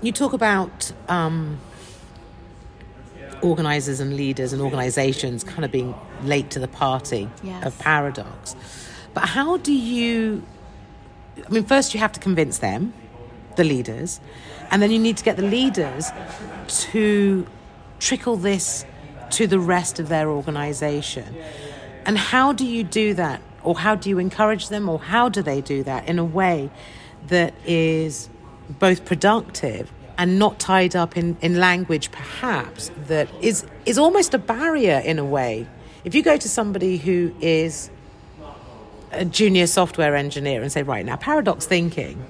You 0.03 0.11
talk 0.11 0.33
about 0.33 0.93
um, 1.09 1.61
organizers 3.43 4.01
and 4.01 4.17
leaders 4.17 4.53
and 4.53 4.61
organizations 4.61 5.45
kind 5.45 5.65
of 5.65 5.71
being 5.71 5.95
late 6.25 6.51
to 6.51 6.59
the 6.59 6.69
party 6.69 7.31
yes. 7.43 7.65
of 7.65 7.79
paradox. 7.79 8.57
But 9.15 9.29
how 9.29 9.57
do 9.59 9.73
you 9.73 10.43
I 11.37 11.49
mean, 11.51 11.65
first 11.65 11.95
you 11.95 12.01
have 12.01 12.13
to 12.13 12.21
convince 12.21 12.59
them, 12.59 12.93
the 13.57 13.65
leaders, 13.65 14.21
and 14.71 14.83
then 14.83 14.91
you 14.91 14.99
need 14.99 15.17
to 15.17 15.25
get 15.25 15.37
the 15.37 15.43
leaders 15.43 16.11
to 16.69 17.47
trickle 17.99 18.37
this 18.37 18.85
to 19.31 19.47
the 19.47 19.59
rest 19.59 19.99
of 19.99 20.09
their 20.09 20.29
organization. 20.29 21.35
And 22.07 22.19
how 22.19 22.53
do 22.53 22.67
you 22.67 22.85
do 22.85 23.15
that? 23.15 23.41
Or 23.63 23.79
how 23.79 23.95
do 23.95 24.11
you 24.11 24.19
encourage 24.19 24.69
them? 24.69 24.89
Or 24.89 24.99
how 24.99 25.29
do 25.29 25.43
they 25.43 25.61
do 25.61 25.83
that 25.85 26.09
in 26.09 26.19
a 26.19 26.25
way 26.25 26.71
that 27.29 27.55
is 27.67 28.29
both 28.69 29.05
productive 29.05 29.93
and 30.19 30.39
not 30.39 30.59
tied 30.59 30.95
up 30.95 31.17
in, 31.17 31.37
in 31.41 31.59
language, 31.59 32.13
perhaps, 32.13 32.91
that 33.07 33.29
is, 33.41 33.67
is 33.87 33.99
almost 33.99 34.35
a 34.35 34.39
barrier 34.39 35.03
in 35.05 35.19
a 35.19 35.25
way? 35.25 35.67
If 36.05 36.15
you 36.15 36.23
go 36.23 36.37
to 36.37 36.49
somebody 36.49 36.99
who 36.99 37.35
is 37.41 37.91
a 39.19 39.25
junior 39.25 39.67
software 39.67 40.15
engineer 40.17 40.63
and 40.63 40.71
say, 40.71 40.83
right 40.83 41.05
now, 41.05 41.17
paradox 41.17 41.67
thinking, 41.67 42.25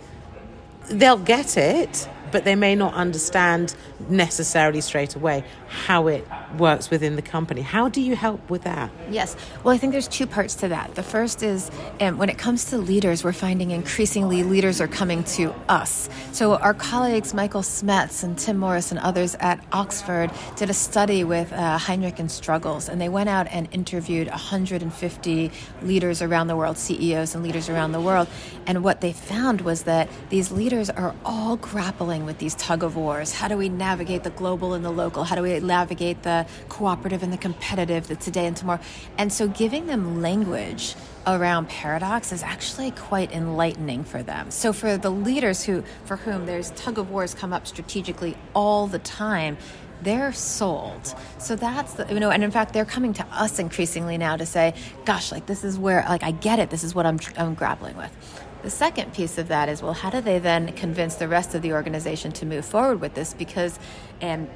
they'll 0.90 1.18
get 1.18 1.56
it, 1.56 2.08
but 2.34 2.44
they 2.44 2.56
may 2.56 2.74
not 2.74 2.92
understand 2.94 3.76
necessarily 4.08 4.80
straight 4.80 5.14
away 5.14 5.44
how 5.68 6.08
it 6.08 6.26
works 6.58 6.90
within 6.90 7.14
the 7.14 7.22
company. 7.22 7.60
How 7.60 7.88
do 7.88 8.00
you 8.00 8.16
help 8.16 8.50
with 8.50 8.64
that? 8.64 8.90
Yes. 9.08 9.36
Well, 9.62 9.72
I 9.72 9.78
think 9.78 9.92
there's 9.92 10.08
two 10.08 10.26
parts 10.26 10.56
to 10.56 10.68
that. 10.68 10.96
The 10.96 11.04
first 11.04 11.44
is 11.44 11.70
um, 12.00 12.18
when 12.18 12.28
it 12.28 12.36
comes 12.36 12.64
to 12.66 12.78
leaders, 12.78 13.22
we're 13.22 13.32
finding 13.32 13.70
increasingly 13.70 14.42
leaders 14.42 14.80
are 14.80 14.88
coming 14.88 15.22
to 15.38 15.54
us. 15.68 16.08
So 16.32 16.56
our 16.56 16.74
colleagues, 16.74 17.34
Michael 17.34 17.62
Smets 17.62 18.24
and 18.24 18.36
Tim 18.36 18.58
Morris 18.58 18.90
and 18.90 18.98
others 18.98 19.36
at 19.38 19.64
Oxford, 19.70 20.32
did 20.56 20.70
a 20.70 20.74
study 20.74 21.22
with 21.22 21.52
uh, 21.52 21.78
Heidrick 21.78 22.18
and 22.18 22.30
Struggles, 22.30 22.88
and 22.88 23.00
they 23.00 23.08
went 23.08 23.28
out 23.28 23.46
and 23.48 23.68
interviewed 23.70 24.26
150 24.26 25.52
leaders 25.82 26.20
around 26.20 26.48
the 26.48 26.56
world, 26.56 26.78
CEOs 26.78 27.36
and 27.36 27.44
leaders 27.44 27.68
around 27.68 27.92
the 27.92 28.00
world. 28.00 28.26
And 28.66 28.82
what 28.82 29.02
they 29.02 29.12
found 29.12 29.60
was 29.60 29.84
that 29.84 30.08
these 30.30 30.50
leaders 30.50 30.90
are 30.90 31.14
all 31.24 31.56
grappling 31.56 32.23
with 32.26 32.38
these 32.38 32.54
tug 32.54 32.82
of 32.82 32.96
wars. 32.96 33.32
How 33.32 33.48
do 33.48 33.56
we 33.56 33.68
navigate 33.68 34.24
the 34.24 34.30
global 34.30 34.74
and 34.74 34.84
the 34.84 34.90
local? 34.90 35.24
How 35.24 35.36
do 35.36 35.42
we 35.42 35.58
navigate 35.60 36.22
the 36.22 36.46
cooperative 36.68 37.22
and 37.22 37.32
the 37.32 37.38
competitive, 37.38 38.08
the 38.08 38.16
today 38.16 38.46
and 38.46 38.56
tomorrow. 38.56 38.80
And 39.18 39.32
so 39.32 39.48
giving 39.48 39.86
them 39.86 40.20
language 40.20 40.94
around 41.26 41.68
paradox 41.68 42.32
is 42.32 42.42
actually 42.42 42.90
quite 42.90 43.32
enlightening 43.32 44.04
for 44.04 44.22
them. 44.22 44.50
So 44.50 44.72
for 44.72 44.96
the 44.96 45.10
leaders 45.10 45.64
who 45.64 45.82
for 46.04 46.16
whom 46.16 46.46
there's 46.46 46.70
tug 46.72 46.98
of 46.98 47.10
wars 47.10 47.34
come 47.34 47.52
up 47.52 47.66
strategically 47.66 48.36
all 48.54 48.86
the 48.86 48.98
time, 48.98 49.56
they're 50.02 50.32
sold. 50.32 51.14
So 51.38 51.56
that's 51.56 51.94
the, 51.94 52.06
you 52.12 52.20
know, 52.20 52.30
and 52.30 52.44
in 52.44 52.50
fact, 52.50 52.72
they're 52.74 52.84
coming 52.84 53.14
to 53.14 53.26
us 53.32 53.58
increasingly 53.58 54.18
now 54.18 54.36
to 54.36 54.44
say, 54.44 54.74
gosh, 55.04 55.32
like 55.32 55.46
this 55.46 55.64
is 55.64 55.78
where, 55.78 56.04
like, 56.08 56.22
I 56.22 56.30
get 56.30 56.58
it. 56.58 56.68
This 56.68 56.84
is 56.84 56.94
what 56.94 57.06
I'm, 57.06 57.18
I'm 57.38 57.54
grappling 57.54 57.96
with. 57.96 58.43
The 58.64 58.70
second 58.70 59.12
piece 59.12 59.36
of 59.36 59.48
that 59.48 59.68
is, 59.68 59.82
well, 59.82 59.92
how 59.92 60.08
do 60.08 60.22
they 60.22 60.38
then 60.38 60.72
convince 60.72 61.16
the 61.16 61.28
rest 61.28 61.54
of 61.54 61.60
the 61.60 61.74
organization 61.74 62.32
to 62.32 62.46
move 62.46 62.64
forward 62.64 62.98
with 62.98 63.12
this? 63.12 63.34
Because, 63.34 63.78
and 64.22 64.48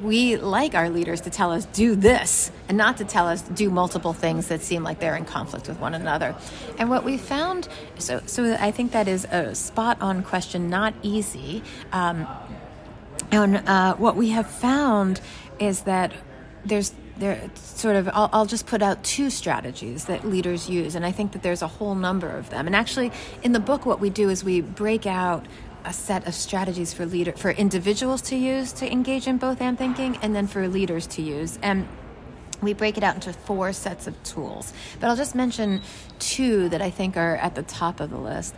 we 0.00 0.36
like 0.36 0.76
our 0.76 0.88
leaders 0.88 1.22
to 1.22 1.30
tell 1.30 1.50
us 1.50 1.64
do 1.64 1.96
this 1.96 2.52
and 2.68 2.78
not 2.78 2.98
to 2.98 3.04
tell 3.04 3.26
us 3.26 3.42
do 3.42 3.68
multiple 3.68 4.12
things 4.12 4.46
that 4.46 4.62
seem 4.62 4.84
like 4.84 5.00
they're 5.00 5.16
in 5.16 5.24
conflict 5.24 5.66
with 5.66 5.80
one 5.80 5.92
another. 5.92 6.36
And 6.78 6.88
what 6.88 7.02
we 7.02 7.18
found, 7.18 7.66
so 7.98 8.22
so 8.26 8.54
I 8.54 8.70
think 8.70 8.92
that 8.92 9.08
is 9.08 9.24
a 9.24 9.56
spot 9.56 10.00
on 10.00 10.22
question, 10.22 10.70
not 10.70 10.94
easy. 11.02 11.64
Um, 11.90 12.28
and 13.32 13.56
uh, 13.68 13.96
what 13.96 14.14
we 14.14 14.30
have 14.30 14.48
found 14.48 15.20
is 15.58 15.82
that 15.82 16.12
there's 16.64 16.94
there 17.16 17.50
sort 17.54 17.96
of 17.96 18.08
I'll, 18.08 18.30
I'll, 18.32 18.46
just 18.46 18.66
put 18.66 18.82
out 18.82 19.02
two 19.04 19.30
strategies 19.30 20.06
that 20.06 20.26
leaders 20.26 20.68
use 20.68 20.94
and 20.94 21.04
i 21.04 21.12
think 21.12 21.32
that 21.32 21.42
there's 21.42 21.62
a 21.62 21.68
whole 21.68 21.94
number 21.94 22.28
of 22.28 22.50
them. 22.50 22.66
And 22.66 22.74
actually 22.74 23.12
in 23.42 23.52
the 23.52 23.60
book 23.60 23.86
what 23.86 24.00
we 24.00 24.10
do 24.10 24.30
is 24.30 24.42
we 24.44 24.60
break 24.60 25.06
out 25.06 25.46
a 25.84 25.92
set 25.92 26.26
of 26.26 26.34
strategies 26.34 26.94
for 26.94 27.04
leader 27.04 27.32
for 27.32 27.50
individuals 27.50 28.22
to 28.22 28.36
use 28.36 28.72
to 28.72 28.90
engage 28.90 29.26
in 29.26 29.36
both 29.36 29.60
and 29.60 29.76
thinking 29.76 30.16
and 30.22 30.34
then 30.34 30.46
for 30.46 30.68
leaders 30.68 31.06
to 31.08 31.22
use. 31.22 31.58
And 31.62 31.88
we 32.60 32.72
break 32.72 32.96
it 32.96 33.02
out 33.02 33.16
into 33.16 33.32
four 33.32 33.72
sets 33.72 34.06
of 34.06 34.20
tools. 34.22 34.72
But 35.00 35.08
i'll 35.08 35.16
just 35.16 35.34
mention 35.34 35.82
two 36.18 36.68
that 36.70 36.80
i 36.80 36.90
think 36.90 37.16
are 37.16 37.36
at 37.36 37.54
the 37.54 37.62
top 37.62 38.00
of 38.00 38.10
the 38.10 38.18
list. 38.18 38.54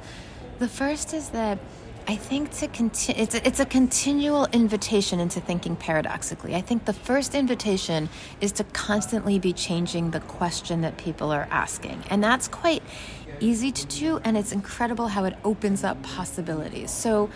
The 0.59 0.69
first 0.69 1.13
is 1.13 1.31
that 1.31 1.59
I 2.07 2.17
think 2.17 2.51
to 2.59 2.69
continue, 2.69 3.23
it's 3.23 3.35
a, 3.35 3.47
it's 3.47 3.61
a 3.61 3.65
continual 3.65 4.47
invitation 4.53 5.21
into 5.21 5.41
thinking 5.41 5.75
paradoxically. 5.75 6.55
I 6.55 6.61
think 6.61 6.85
the 6.85 6.93
first 6.93 7.35
invitation 7.35 8.11
is 8.43 8.53
to 8.53 8.65
constantly 8.65 9.39
be 9.39 9.55
changing 9.55 10.11
the 10.11 10.21
question 10.21 10.83
that 10.83 10.99
people 10.99 11.33
are 11.33 11.49
asking, 11.51 12.05
and 12.11 12.23
that's 12.23 12.47
quite 12.47 12.83
easy 13.41 13.73
to 13.73 13.87
do, 13.87 14.21
and 14.23 14.37
it's 14.37 14.53
incredible 14.53 15.09
how 15.09 15.25
it 15.25 15.35
opens 15.45 15.83
up 15.83 16.03
possibilities. 16.03 16.91
So, 16.91 17.31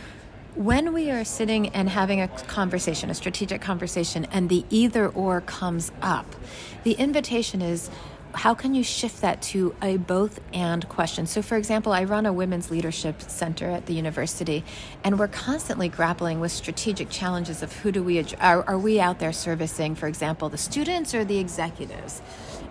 when 0.55 0.93
we 0.93 1.11
are 1.11 1.25
sitting 1.25 1.69
and 1.69 1.89
having 1.89 2.21
a 2.21 2.27
conversation, 2.27 3.11
a 3.11 3.15
strategic 3.15 3.61
conversation, 3.61 4.27
and 4.33 4.49
the 4.49 4.65
either 4.71 5.09
or 5.09 5.41
comes 5.43 5.93
up, 6.03 6.35
the 6.83 6.93
invitation 6.93 7.63
is 7.63 7.91
how 8.39 8.55
can 8.55 8.73
you 8.73 8.85
shift 8.85 9.21
that 9.23 9.43
to 9.43 9.75
a 9.83 9.97
both 9.97 10.39
and 10.53 10.89
question? 10.89 11.27
So, 11.27 11.43
for 11.43 11.57
example, 11.57 11.93
I 11.93 12.05
run 12.05 12.25
a 12.25 12.33
women's 12.33 12.71
leadership 12.71 13.21
center 13.21 13.69
at 13.69 13.87
the 13.87 13.95
university, 13.95 14.65
and 15.03 15.19
we're 15.19 15.27
constantly 15.27 15.89
grappling 15.89 16.39
with 16.39 16.53
strategic 16.53 17.11
challenges 17.11 17.65
of 17.65 17.73
who 17.73 17.91
do 17.91 18.01
we 18.01 18.25
are, 18.41 18.63
are 18.63 18.79
we 18.79 19.01
out 19.01 19.19
there 19.19 19.33
servicing, 19.33 19.97
for 19.97 20.07
example, 20.07 20.49
the 20.49 20.57
students 20.57 21.17
or 21.17 21.25
the 21.25 21.39
executives? 21.39 22.23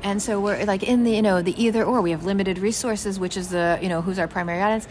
And 0.04 0.22
so 0.22 0.40
we're 0.40 0.64
like 0.64 0.84
in 0.84 1.04
the, 1.04 1.12
you 1.12 1.22
know, 1.22 1.42
the 1.42 1.62
either 1.62 1.84
or. 1.84 2.02
We 2.02 2.12
have 2.12 2.24
limited 2.24 2.60
resources, 2.60 3.20
which 3.20 3.36
is 3.36 3.50
the, 3.50 3.78
you 3.82 3.90
know, 3.90 4.02
who's 4.02 4.20
our 4.20 4.28
primary 4.30 4.62
audience. 4.62 4.88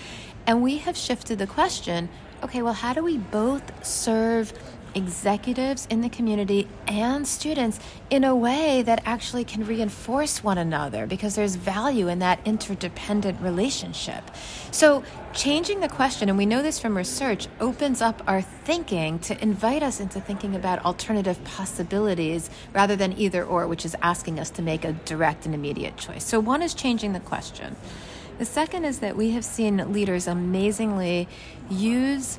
And 0.46 0.62
we 0.62 0.76
have 0.78 0.96
shifted 0.96 1.38
the 1.38 1.46
question 1.46 2.10
okay, 2.42 2.60
well, 2.60 2.74
how 2.74 2.92
do 2.92 3.02
we 3.02 3.16
both 3.16 3.84
serve 3.84 4.52
executives 4.96 5.86
in 5.90 6.00
the 6.00 6.08
community 6.08 6.66
and 6.88 7.28
students 7.28 7.78
in 8.10 8.24
a 8.24 8.34
way 8.34 8.82
that 8.82 9.02
actually 9.04 9.44
can 9.44 9.64
reinforce 9.64 10.42
one 10.42 10.56
another 10.56 11.06
because 11.06 11.34
there's 11.34 11.54
value 11.54 12.08
in 12.08 12.18
that 12.20 12.40
interdependent 12.46 13.40
relationship. 13.40 14.24
So, 14.70 15.04
changing 15.34 15.80
the 15.80 15.88
question, 15.88 16.30
and 16.30 16.38
we 16.38 16.46
know 16.46 16.62
this 16.62 16.78
from 16.78 16.96
research, 16.96 17.46
opens 17.60 18.00
up 18.00 18.22
our 18.26 18.40
thinking 18.40 19.18
to 19.20 19.40
invite 19.42 19.82
us 19.82 20.00
into 20.00 20.20
thinking 20.20 20.56
about 20.56 20.84
alternative 20.84 21.42
possibilities 21.44 22.48
rather 22.72 22.96
than 22.96 23.12
either 23.18 23.44
or, 23.44 23.66
which 23.66 23.84
is 23.84 23.94
asking 24.00 24.40
us 24.40 24.48
to 24.50 24.62
make 24.62 24.84
a 24.84 24.92
direct 24.92 25.44
and 25.44 25.54
immediate 25.54 25.98
choice. 25.98 26.24
So, 26.24 26.40
one 26.40 26.62
is 26.62 26.72
changing 26.72 27.12
the 27.12 27.20
question. 27.20 27.76
The 28.38 28.44
second 28.44 28.84
is 28.84 28.98
that 28.98 29.16
we 29.16 29.30
have 29.30 29.44
seen 29.44 29.92
leaders 29.92 30.26
amazingly 30.26 31.26
use 31.70 32.38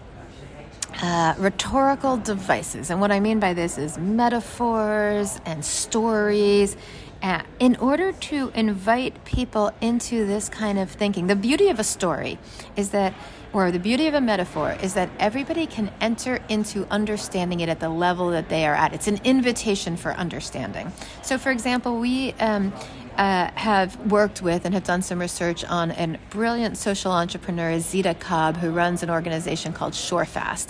uh, 1.01 1.35
rhetorical 1.37 2.17
devices. 2.17 2.89
And 2.89 2.99
what 2.99 3.11
I 3.11 3.19
mean 3.19 3.39
by 3.39 3.53
this 3.53 3.77
is 3.77 3.97
metaphors 3.97 5.39
and 5.45 5.63
stories. 5.63 6.75
Uh, 7.21 7.41
in 7.59 7.75
order 7.77 8.11
to 8.11 8.51
invite 8.53 9.25
people 9.25 9.71
into 9.81 10.27
this 10.27 10.49
kind 10.49 10.77
of 10.77 10.91
thinking, 10.91 11.27
the 11.27 11.35
beauty 11.35 11.69
of 11.69 11.79
a 11.79 11.83
story 11.83 12.37
is 12.75 12.91
that, 12.91 13.13
or 13.53 13.71
the 13.71 13.79
beauty 13.79 14.05
of 14.05 14.13
a 14.13 14.21
metaphor 14.21 14.77
is 14.83 14.93
that 14.93 15.09
everybody 15.17 15.65
can 15.65 15.91
enter 15.99 16.39
into 16.47 16.85
understanding 16.91 17.59
it 17.59 17.69
at 17.69 17.79
the 17.79 17.89
level 17.89 18.29
that 18.29 18.49
they 18.49 18.67
are 18.67 18.75
at. 18.75 18.93
It's 18.93 19.07
an 19.07 19.19
invitation 19.23 19.97
for 19.97 20.11
understanding. 20.11 20.91
So, 21.23 21.39
for 21.39 21.49
example, 21.49 21.97
we 21.97 22.33
um, 22.33 22.71
uh, 23.17 23.51
have 23.55 24.12
worked 24.12 24.41
with 24.41 24.65
and 24.65 24.74
have 24.74 24.83
done 24.83 25.01
some 25.01 25.19
research 25.19 25.63
on 25.65 25.91
a 25.91 26.17
brilliant 26.29 26.77
social 26.77 27.12
entrepreneur, 27.12 27.79
Zita 27.79 28.13
Cobb, 28.13 28.57
who 28.57 28.69
runs 28.69 29.03
an 29.03 29.09
organization 29.09 29.74
called 29.74 29.93
Shorefast. 29.93 30.67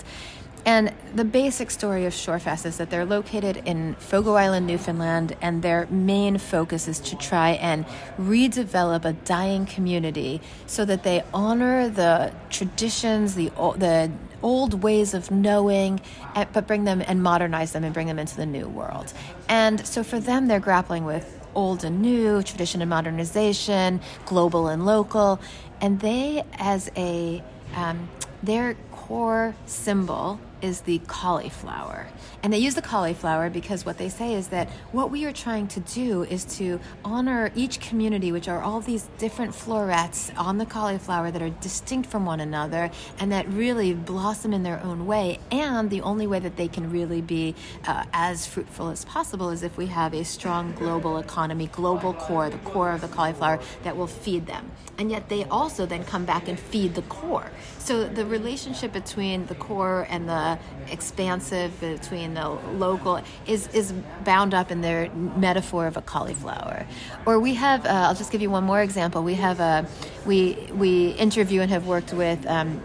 And 0.64 0.92
the 1.14 1.24
basic 1.24 1.70
story 1.70 2.04
of 2.04 2.12
Shorefast 2.12 2.66
is 2.66 2.76
that 2.76 2.90
they're 2.90 3.06
located 3.06 3.62
in 3.64 3.94
Fogo 3.94 4.34
Island, 4.34 4.66
Newfoundland, 4.66 5.36
and 5.40 5.62
their 5.62 5.86
main 5.86 6.36
focus 6.36 6.88
is 6.88 7.00
to 7.00 7.16
try 7.16 7.52
and 7.52 7.86
redevelop 8.18 9.04
a 9.04 9.12
dying 9.12 9.64
community 9.64 10.40
so 10.66 10.84
that 10.84 11.04
they 11.04 11.22
honor 11.32 11.88
the 11.88 12.32
traditions, 12.50 13.34
the 13.34 13.48
the 13.78 14.10
old 14.42 14.82
ways 14.82 15.14
of 15.14 15.30
knowing, 15.30 16.00
eh, 16.36 16.44
but 16.52 16.66
bring 16.66 16.84
them 16.84 17.02
and 17.06 17.22
modernize 17.22 17.72
them 17.72 17.82
and 17.82 17.94
bring 17.94 18.06
them 18.06 18.18
into 18.18 18.36
the 18.36 18.46
new 18.46 18.68
world. 18.68 19.12
And 19.48 19.86
so 19.86 20.04
for 20.04 20.20
them, 20.20 20.48
they're 20.48 20.60
grappling 20.60 21.04
with 21.04 21.37
old 21.58 21.82
and 21.82 22.00
new, 22.00 22.40
tradition 22.44 22.80
and 22.80 22.88
modernization, 22.88 24.00
global 24.24 24.68
and 24.68 24.86
local. 24.86 25.40
And 25.80 25.98
they, 25.98 26.44
as 26.56 26.88
a, 26.96 27.42
um, 27.74 28.08
their 28.44 28.76
core 28.92 29.56
symbol 29.66 30.38
is 30.62 30.82
the 30.82 30.98
cauliflower. 31.06 32.06
And 32.42 32.52
they 32.52 32.58
use 32.58 32.74
the 32.74 32.82
cauliflower 32.82 33.50
because 33.50 33.84
what 33.84 33.98
they 33.98 34.08
say 34.08 34.34
is 34.34 34.48
that 34.48 34.68
what 34.92 35.10
we 35.10 35.24
are 35.24 35.32
trying 35.32 35.66
to 35.68 35.80
do 35.80 36.22
is 36.24 36.44
to 36.56 36.80
honor 37.04 37.50
each 37.54 37.80
community, 37.80 38.32
which 38.32 38.48
are 38.48 38.62
all 38.62 38.80
these 38.80 39.08
different 39.18 39.54
florets 39.54 40.30
on 40.36 40.58
the 40.58 40.66
cauliflower 40.66 41.30
that 41.30 41.42
are 41.42 41.50
distinct 41.50 42.08
from 42.08 42.24
one 42.24 42.40
another 42.40 42.90
and 43.18 43.32
that 43.32 43.48
really 43.48 43.94
blossom 43.94 44.52
in 44.52 44.62
their 44.62 44.82
own 44.82 45.06
way. 45.06 45.38
And 45.50 45.90
the 45.90 46.02
only 46.02 46.26
way 46.26 46.38
that 46.38 46.56
they 46.56 46.68
can 46.68 46.90
really 46.90 47.20
be 47.20 47.54
uh, 47.86 48.04
as 48.12 48.46
fruitful 48.46 48.88
as 48.90 49.04
possible 49.04 49.50
is 49.50 49.62
if 49.62 49.76
we 49.76 49.86
have 49.86 50.14
a 50.14 50.24
strong 50.24 50.72
global 50.72 51.18
economy, 51.18 51.66
global 51.68 52.14
core, 52.14 52.50
the 52.50 52.58
core 52.58 52.92
of 52.92 53.00
the 53.00 53.08
cauliflower 53.08 53.60
that 53.82 53.96
will 53.96 54.06
feed 54.06 54.46
them. 54.46 54.70
And 54.98 55.10
yet 55.10 55.28
they 55.28 55.44
also 55.44 55.86
then 55.86 56.04
come 56.04 56.24
back 56.24 56.48
and 56.48 56.58
feed 56.58 56.94
the 56.94 57.02
core. 57.02 57.50
So 57.78 58.04
the 58.04 58.26
relationship 58.26 58.92
between 58.92 59.46
the 59.46 59.54
core 59.54 60.06
and 60.10 60.28
the 60.28 60.58
expansive 60.90 61.78
between 61.80 62.34
the 62.34 62.48
local 62.48 63.20
is 63.46 63.68
is 63.68 63.92
bound 64.24 64.52
up 64.52 64.70
in 64.70 64.80
their 64.80 65.10
metaphor 65.10 65.86
of 65.86 65.96
a 65.96 66.02
cauliflower. 66.02 66.86
Or 67.24 67.38
we 67.38 67.54
have, 67.54 67.86
uh, 67.86 67.88
I'll 67.88 68.14
just 68.14 68.30
give 68.30 68.42
you 68.42 68.50
one 68.50 68.64
more 68.64 68.82
example. 68.82 69.22
We 69.22 69.34
have 69.34 69.60
a 69.60 69.86
we 70.26 70.68
we 70.74 71.10
interview 71.10 71.60
and 71.60 71.70
have 71.70 71.86
worked 71.86 72.12
with. 72.12 72.46
Um, 72.46 72.82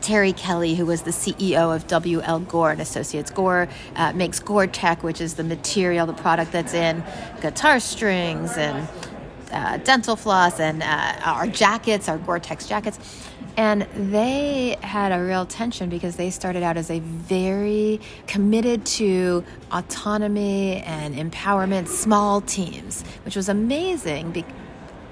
Terry 0.00 0.32
Kelly, 0.32 0.74
who 0.74 0.84
was 0.84 1.02
the 1.02 1.12
CEO 1.12 1.72
of 1.72 1.86
WL 1.86 2.48
Gore 2.48 2.72
and 2.72 2.80
Associates. 2.80 3.30
Gore 3.30 3.68
uh, 3.94 4.12
makes 4.12 4.40
Gore-Tex, 4.40 5.00
which 5.04 5.20
is 5.20 5.34
the 5.34 5.44
material, 5.44 6.06
the 6.06 6.12
product 6.12 6.50
that's 6.50 6.74
in 6.74 7.04
guitar 7.40 7.78
strings 7.78 8.56
and 8.56 8.88
uh, 9.52 9.76
dental 9.78 10.16
floss 10.16 10.58
and 10.58 10.82
uh, 10.82 11.14
our 11.24 11.46
jackets, 11.46 12.08
our 12.08 12.18
Gore-Tex 12.18 12.66
jackets. 12.66 12.98
And 13.56 13.82
they 13.94 14.78
had 14.82 15.12
a 15.12 15.22
real 15.22 15.44
tension 15.44 15.90
because 15.90 16.16
they 16.16 16.30
started 16.30 16.62
out 16.62 16.76
as 16.76 16.90
a 16.90 17.00
very 17.00 18.00
committed 18.26 18.86
to 18.86 19.44
autonomy 19.70 20.76
and 20.82 21.14
empowerment, 21.14 21.88
small 21.88 22.40
teams, 22.40 23.02
which 23.24 23.36
was 23.36 23.48
amazing 23.48 24.32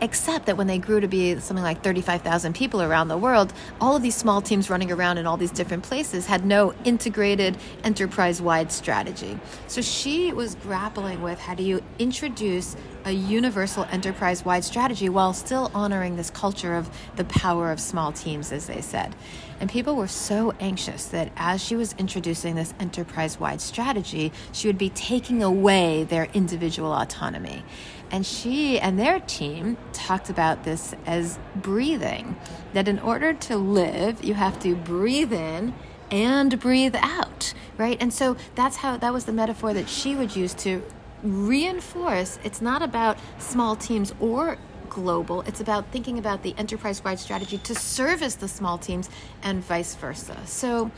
except 0.01 0.47
that 0.47 0.57
when 0.57 0.67
they 0.67 0.79
grew 0.79 1.01
to 1.01 1.09
be 1.09 1.39
something 1.41 1.63
like 1.65 1.83
35,000 1.83 2.55
people 2.55 2.83
around 2.83 3.09
the 3.09 3.19
world, 3.19 3.53
all 3.81 3.97
of 3.97 4.03
these 4.03 4.15
small 4.15 4.41
teams 4.41 4.71
running 4.71 4.91
around 4.91 5.19
in 5.19 5.27
all 5.27 5.37
these 5.37 5.51
different 5.51 5.83
places 5.83 6.27
had 6.27 6.45
no 6.45 6.75
integrated 6.85 7.57
enterprise 7.85 8.41
wide 8.41 8.73
strategy. 8.73 9.39
So 9.67 9.83
she 9.83 10.33
was 10.33 10.55
grappling 10.57 11.23
with 11.23 11.39
how 11.39 11.55
do 11.55 11.63
you 11.63 11.83
introduce 11.99 12.77
a 13.05 13.13
universal 13.13 13.85
enterprise 13.91 14.45
wide 14.45 14.65
strategy 14.65 15.09
while 15.09 15.33
still 15.33 15.71
honoring 15.75 16.17
this 16.17 16.31
culture 16.31 16.77
of 16.77 16.91
the 17.17 17.25
power 17.25 17.71
of 17.71 17.81
small 17.81 18.13
teams, 18.13 18.53
as 18.53 18.67
they 18.67 18.81
said. 18.81 19.15
And 19.59 19.71
people 19.71 19.95
were 19.95 20.09
so 20.09 20.55
anxious 20.61 21.07
that 21.07 21.31
as 21.37 21.63
she 21.63 21.77
was 21.77 21.95
introducing 21.99 22.55
this 22.55 22.73
enterprise 22.81 23.39
wide 23.39 23.61
strategy, 23.61 24.33
she 24.53 24.69
would 24.69 24.79
be 24.79 24.91
taking 24.91 25.43
away 25.43 26.05
their 26.05 26.29
individual 26.33 26.93
autonomy. 26.93 27.63
And 28.11 28.27
she 28.27 28.79
and 28.79 28.99
their 28.99 29.21
team 29.21 29.77
talked 29.93 30.31
about 30.31 30.65
this 30.65 30.95
as 31.07 31.39
breathing 31.55 32.37
that 32.73 32.89
in 32.89 32.99
order 32.99 33.33
to 33.35 33.57
live, 33.57 34.25
you 34.25 34.35
have 34.35 34.59
to 34.61 34.75
breathe 34.75 35.33
in 35.33 35.75
and 36.11 36.59
breathe 36.59 36.97
out, 36.97 37.55
right? 37.79 37.97
And 38.01 38.13
so 38.13 38.37
that's 38.55 38.77
how 38.77 38.97
that 38.97 39.13
was 39.13 39.27
the 39.27 39.33
metaphor 39.33 39.73
that 39.75 39.89
she 39.89 40.17
would 40.17 40.35
use 40.35 40.55
to 40.55 40.83
reinforce 41.23 42.39
it's 42.45 42.63
not 42.63 42.83
about 42.83 43.19
small 43.39 43.77
teams 43.77 44.15
or 44.21 44.57
global. 44.89 45.43
It's 45.43 45.61
about 45.61 45.87
thinking 45.93 46.19
about 46.19 46.43
the 46.43 46.55
enterprise 46.59 47.05
wide 47.05 47.21
strategy 47.21 47.59
to 47.59 47.75
service 47.75 48.35
the 48.35 48.49
small 48.49 48.79
teams 48.79 49.09
and 49.43 49.63
vice 49.63 49.95
versa. 49.95 50.37
So 50.47 50.91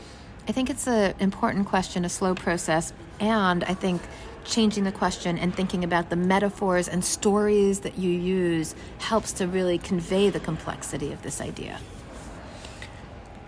I 0.47 0.51
think 0.51 0.69
it's 0.69 0.87
an 0.87 1.13
important 1.19 1.67
question, 1.67 2.03
a 2.03 2.09
slow 2.09 2.35
process. 2.35 2.91
And 3.19 3.63
I 3.65 3.73
think 3.73 4.01
changing 4.43 4.83
the 4.83 4.91
question 4.91 5.37
and 5.37 5.55
thinking 5.55 5.83
about 5.83 6.09
the 6.09 6.15
metaphors 6.15 6.87
and 6.87 7.03
stories 7.03 7.79
that 7.81 7.97
you 7.97 8.11
use 8.11 8.75
helps 8.99 9.31
to 9.33 9.47
really 9.47 9.77
convey 9.77 10.29
the 10.29 10.39
complexity 10.39 11.11
of 11.11 11.21
this 11.21 11.41
idea. 11.41 11.79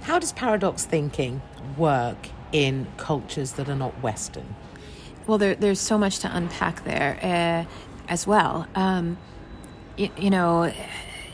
How 0.01 0.19
does 0.19 0.33
paradox 0.33 0.85
thinking 0.85 1.41
work 1.77 2.29
in 2.51 2.87
cultures 2.97 3.53
that 3.53 3.67
are 3.69 3.75
not 3.75 4.01
Western? 4.01 4.55
Well, 5.27 5.37
there, 5.37 5.55
there's 5.55 5.79
so 5.79 5.97
much 5.97 6.19
to 6.19 6.35
unpack 6.35 6.83
there 6.83 7.17
uh, 7.21 7.71
as 8.07 8.27
well. 8.27 8.67
Um, 8.75 9.17
you, 9.97 10.09
you 10.17 10.29
know, 10.29 10.71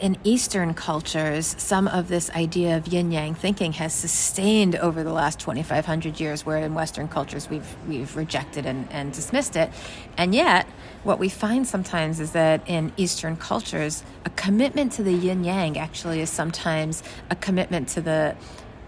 in 0.02 0.18
Eastern 0.24 0.74
cultures, 0.74 1.56
some 1.60 1.88
of 1.88 2.08
this 2.08 2.32
idea 2.32 2.76
of 2.76 2.88
yin 2.88 3.12
yang 3.12 3.36
thinking 3.36 3.74
has 3.74 3.94
sustained 3.94 4.76
over 4.76 5.04
the 5.04 5.14
last 5.14 5.40
2,500 5.40 6.20
years, 6.20 6.44
where 6.44 6.58
in 6.58 6.74
Western 6.74 7.08
cultures 7.08 7.48
we've, 7.50 7.76
we've 7.88 8.16
rejected 8.16 8.66
and, 8.66 8.92
and 8.92 9.14
dismissed 9.14 9.56
it. 9.56 9.70
And 10.18 10.34
yet, 10.34 10.66
what 11.04 11.20
we 11.20 11.30
find 11.30 11.68
sometimes 11.68 12.20
is 12.20 12.32
that 12.32 12.68
in 12.68 12.92
Eastern 12.98 13.38
cultures, 13.38 14.04
a 14.26 14.32
commitment 14.32 14.92
to 14.94 15.04
the 15.04 15.14
yin 15.14 15.44
yang 15.44 15.78
actually 15.78 16.20
is 16.20 16.32
sometimes 16.32 17.04
a 17.30 17.36
commitment 17.36 17.88
to 17.90 18.02
the 18.02 18.36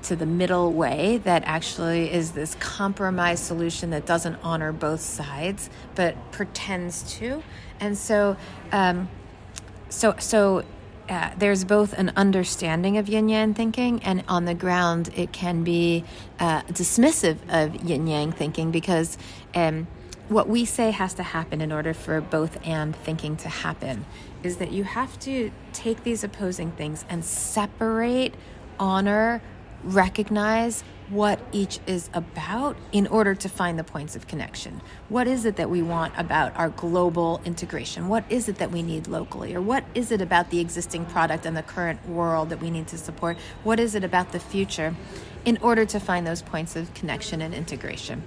to 0.02 0.17
the 0.17 0.26
middle 0.26 0.73
way 0.73 1.17
that 1.23 1.43
actually 1.45 2.12
is 2.12 2.34
this 2.34 2.56
compromise 2.56 3.39
solution 3.39 3.91
that 3.91 4.06
doesn't 4.06 4.36
honor 4.43 4.73
both 4.73 4.99
sides 4.99 5.69
but 5.95 6.13
pretends 6.34 7.04
to 7.04 7.41
and 7.80 7.97
so 7.97 8.36
um, 8.73 9.08
so 9.88 10.13
so 10.19 10.65
uh, 11.09 11.31
there's 11.37 11.63
both 11.63 11.93
an 11.93 12.11
understanding 12.15 12.97
of 12.97 13.09
yin 13.09 13.29
yang 13.29 13.53
thinking, 13.53 14.01
and 14.03 14.23
on 14.27 14.45
the 14.45 14.53
ground, 14.53 15.09
it 15.15 15.31
can 15.31 15.63
be 15.63 16.03
uh, 16.39 16.61
dismissive 16.63 17.37
of 17.49 17.83
yin 17.83 18.07
yang 18.07 18.31
thinking 18.31 18.71
because 18.71 19.17
um, 19.55 19.87
what 20.29 20.47
we 20.47 20.65
say 20.65 20.91
has 20.91 21.13
to 21.15 21.23
happen 21.23 21.61
in 21.61 21.71
order 21.71 21.93
for 21.93 22.21
both 22.21 22.57
and 22.65 22.95
thinking 22.95 23.35
to 23.37 23.49
happen 23.49 24.05
is 24.43 24.57
that 24.57 24.71
you 24.71 24.83
have 24.83 25.19
to 25.19 25.51
take 25.73 26.03
these 26.03 26.23
opposing 26.23 26.71
things 26.71 27.05
and 27.09 27.23
separate, 27.23 28.33
honor, 28.79 29.41
recognize, 29.83 30.83
what 31.09 31.39
each 31.51 31.79
is 31.85 32.09
about 32.13 32.75
in 32.91 33.07
order 33.07 33.35
to 33.35 33.49
find 33.49 33.77
the 33.77 33.83
points 33.83 34.15
of 34.15 34.27
connection. 34.27 34.81
What 35.09 35.27
is 35.27 35.45
it 35.45 35.55
that 35.57 35.69
we 35.69 35.81
want 35.81 36.13
about 36.17 36.55
our 36.55 36.69
global 36.69 37.41
integration? 37.45 38.07
What 38.07 38.23
is 38.29 38.49
it 38.49 38.57
that 38.57 38.71
we 38.71 38.83
need 38.83 39.07
locally? 39.07 39.55
Or 39.55 39.61
what 39.61 39.83
is 39.93 40.11
it 40.11 40.21
about 40.21 40.49
the 40.49 40.59
existing 40.59 41.05
product 41.05 41.45
and 41.45 41.55
the 41.55 41.63
current 41.63 42.07
world 42.07 42.49
that 42.49 42.61
we 42.61 42.69
need 42.69 42.87
to 42.87 42.97
support? 42.97 43.37
What 43.63 43.79
is 43.79 43.95
it 43.95 44.03
about 44.03 44.31
the 44.31 44.39
future 44.39 44.95
in 45.45 45.57
order 45.57 45.85
to 45.85 45.99
find 45.99 46.25
those 46.25 46.41
points 46.41 46.75
of 46.75 46.93
connection 46.93 47.41
and 47.41 47.53
integration? 47.53 48.23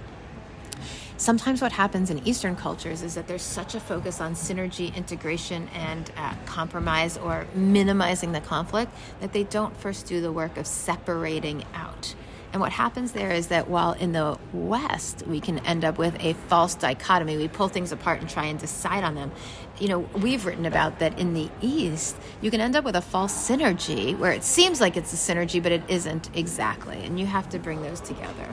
sometimes 1.17 1.61
what 1.61 1.71
happens 1.71 2.09
in 2.09 2.25
Eastern 2.27 2.55
cultures 2.55 3.01
is 3.01 3.15
that 3.15 3.27
there's 3.27 3.41
such 3.41 3.75
a 3.75 3.79
focus 3.79 4.21
on 4.21 4.33
synergy, 4.33 4.95
integration, 4.95 5.67
and 5.73 6.11
uh, 6.15 6.33
compromise 6.45 7.17
or 7.17 7.47
minimizing 7.53 8.31
the 8.31 8.41
conflict 8.41 8.91
that 9.19 9.33
they 9.33 9.43
don't 9.43 9.75
first 9.75 10.05
do 10.05 10.21
the 10.21 10.31
work 10.31 10.57
of 10.57 10.67
separating 10.67 11.63
out. 11.73 12.15
And 12.53 12.61
what 12.61 12.71
happens 12.71 13.11
there 13.11 13.31
is 13.31 13.47
that 13.47 13.69
while 13.69 13.93
in 13.93 14.13
the 14.13 14.37
West 14.53 15.23
we 15.27 15.39
can 15.39 15.59
end 15.59 15.83
up 15.83 15.97
with 15.97 16.15
a 16.19 16.33
false 16.47 16.75
dichotomy, 16.75 17.37
we 17.37 17.47
pull 17.47 17.67
things 17.67 17.91
apart 17.91 18.21
and 18.21 18.29
try 18.29 18.45
and 18.45 18.59
decide 18.59 19.03
on 19.03 19.15
them. 19.15 19.31
You 19.79 19.89
know, 19.89 19.99
we've 19.99 20.45
written 20.45 20.65
about 20.65 20.99
that 20.99 21.19
in 21.19 21.33
the 21.33 21.49
East, 21.61 22.17
you 22.41 22.49
can 22.49 22.61
end 22.61 22.75
up 22.75 22.83
with 22.83 22.95
a 22.95 23.01
false 23.01 23.33
synergy 23.33 24.17
where 24.17 24.31
it 24.31 24.43
seems 24.43 24.81
like 24.81 24.97
it's 24.97 25.13
a 25.13 25.33
synergy, 25.33 25.61
but 25.61 25.71
it 25.71 25.83
isn't 25.87 26.35
exactly. 26.35 27.03
And 27.05 27.19
you 27.19 27.27
have 27.27 27.47
to 27.49 27.59
bring 27.59 27.83
those 27.83 28.01
together. 28.01 28.47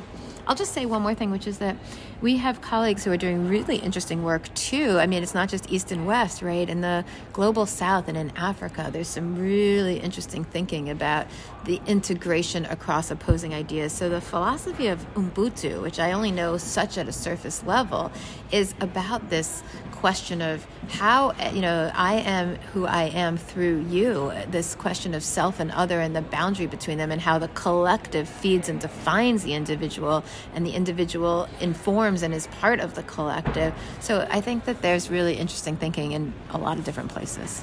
I'll 0.46 0.54
just 0.54 0.74
say 0.74 0.84
one 0.84 1.00
more 1.00 1.14
thing, 1.14 1.30
which 1.30 1.46
is 1.46 1.58
that 1.58 1.76
we 2.20 2.36
have 2.36 2.60
colleagues 2.60 3.04
who 3.04 3.12
are 3.12 3.16
doing 3.16 3.48
really 3.48 3.76
interesting 3.76 4.22
work 4.22 4.52
too. 4.54 4.98
I 4.98 5.06
mean, 5.06 5.22
it's 5.22 5.34
not 5.34 5.48
just 5.48 5.70
East 5.70 5.90
and 5.90 6.06
West, 6.06 6.42
right? 6.42 6.68
In 6.68 6.82
the 6.82 7.04
global 7.32 7.64
South 7.64 8.08
and 8.08 8.16
in 8.16 8.30
Africa, 8.36 8.90
there's 8.92 9.08
some 9.08 9.38
really 9.38 10.00
interesting 10.00 10.44
thinking 10.44 10.90
about 10.90 11.26
the 11.64 11.80
integration 11.86 12.66
across 12.66 13.10
opposing 13.10 13.54
ideas. 13.54 13.94
So, 13.94 14.10
the 14.10 14.20
philosophy 14.20 14.88
of 14.88 15.06
Ubuntu, 15.14 15.80
which 15.80 15.98
I 15.98 16.12
only 16.12 16.30
know 16.30 16.58
such 16.58 16.98
at 16.98 17.08
a 17.08 17.12
surface 17.12 17.64
level, 17.64 18.12
is 18.52 18.74
about 18.80 19.30
this 19.30 19.62
question 19.92 20.42
of 20.42 20.66
how, 20.90 21.13
you 21.52 21.60
know, 21.60 21.90
I 21.94 22.14
am 22.14 22.56
who 22.72 22.86
I 22.86 23.04
am 23.04 23.36
through 23.36 23.86
you, 23.88 24.32
this 24.48 24.74
question 24.74 25.14
of 25.14 25.22
self 25.22 25.60
and 25.60 25.70
other 25.72 26.00
and 26.00 26.14
the 26.14 26.22
boundary 26.22 26.66
between 26.66 26.98
them, 26.98 27.10
and 27.10 27.20
how 27.20 27.38
the 27.38 27.48
collective 27.48 28.28
feeds 28.28 28.68
and 28.68 28.80
defines 28.80 29.44
the 29.44 29.54
individual, 29.54 30.24
and 30.54 30.66
the 30.66 30.72
individual 30.72 31.48
informs 31.60 32.22
and 32.22 32.34
is 32.34 32.46
part 32.60 32.80
of 32.80 32.94
the 32.94 33.02
collective. 33.02 33.74
So, 34.00 34.26
I 34.30 34.40
think 34.40 34.64
that 34.64 34.82
there's 34.82 35.10
really 35.10 35.34
interesting 35.34 35.76
thinking 35.76 36.12
in 36.12 36.32
a 36.50 36.58
lot 36.58 36.78
of 36.78 36.84
different 36.84 37.10
places. 37.10 37.62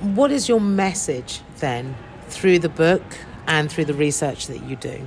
What 0.00 0.30
is 0.30 0.48
your 0.48 0.60
message 0.60 1.40
then 1.58 1.94
through 2.28 2.60
the 2.60 2.68
book 2.68 3.02
and 3.46 3.70
through 3.70 3.86
the 3.86 3.94
research 3.94 4.46
that 4.46 4.62
you 4.64 4.76
do? 4.76 5.06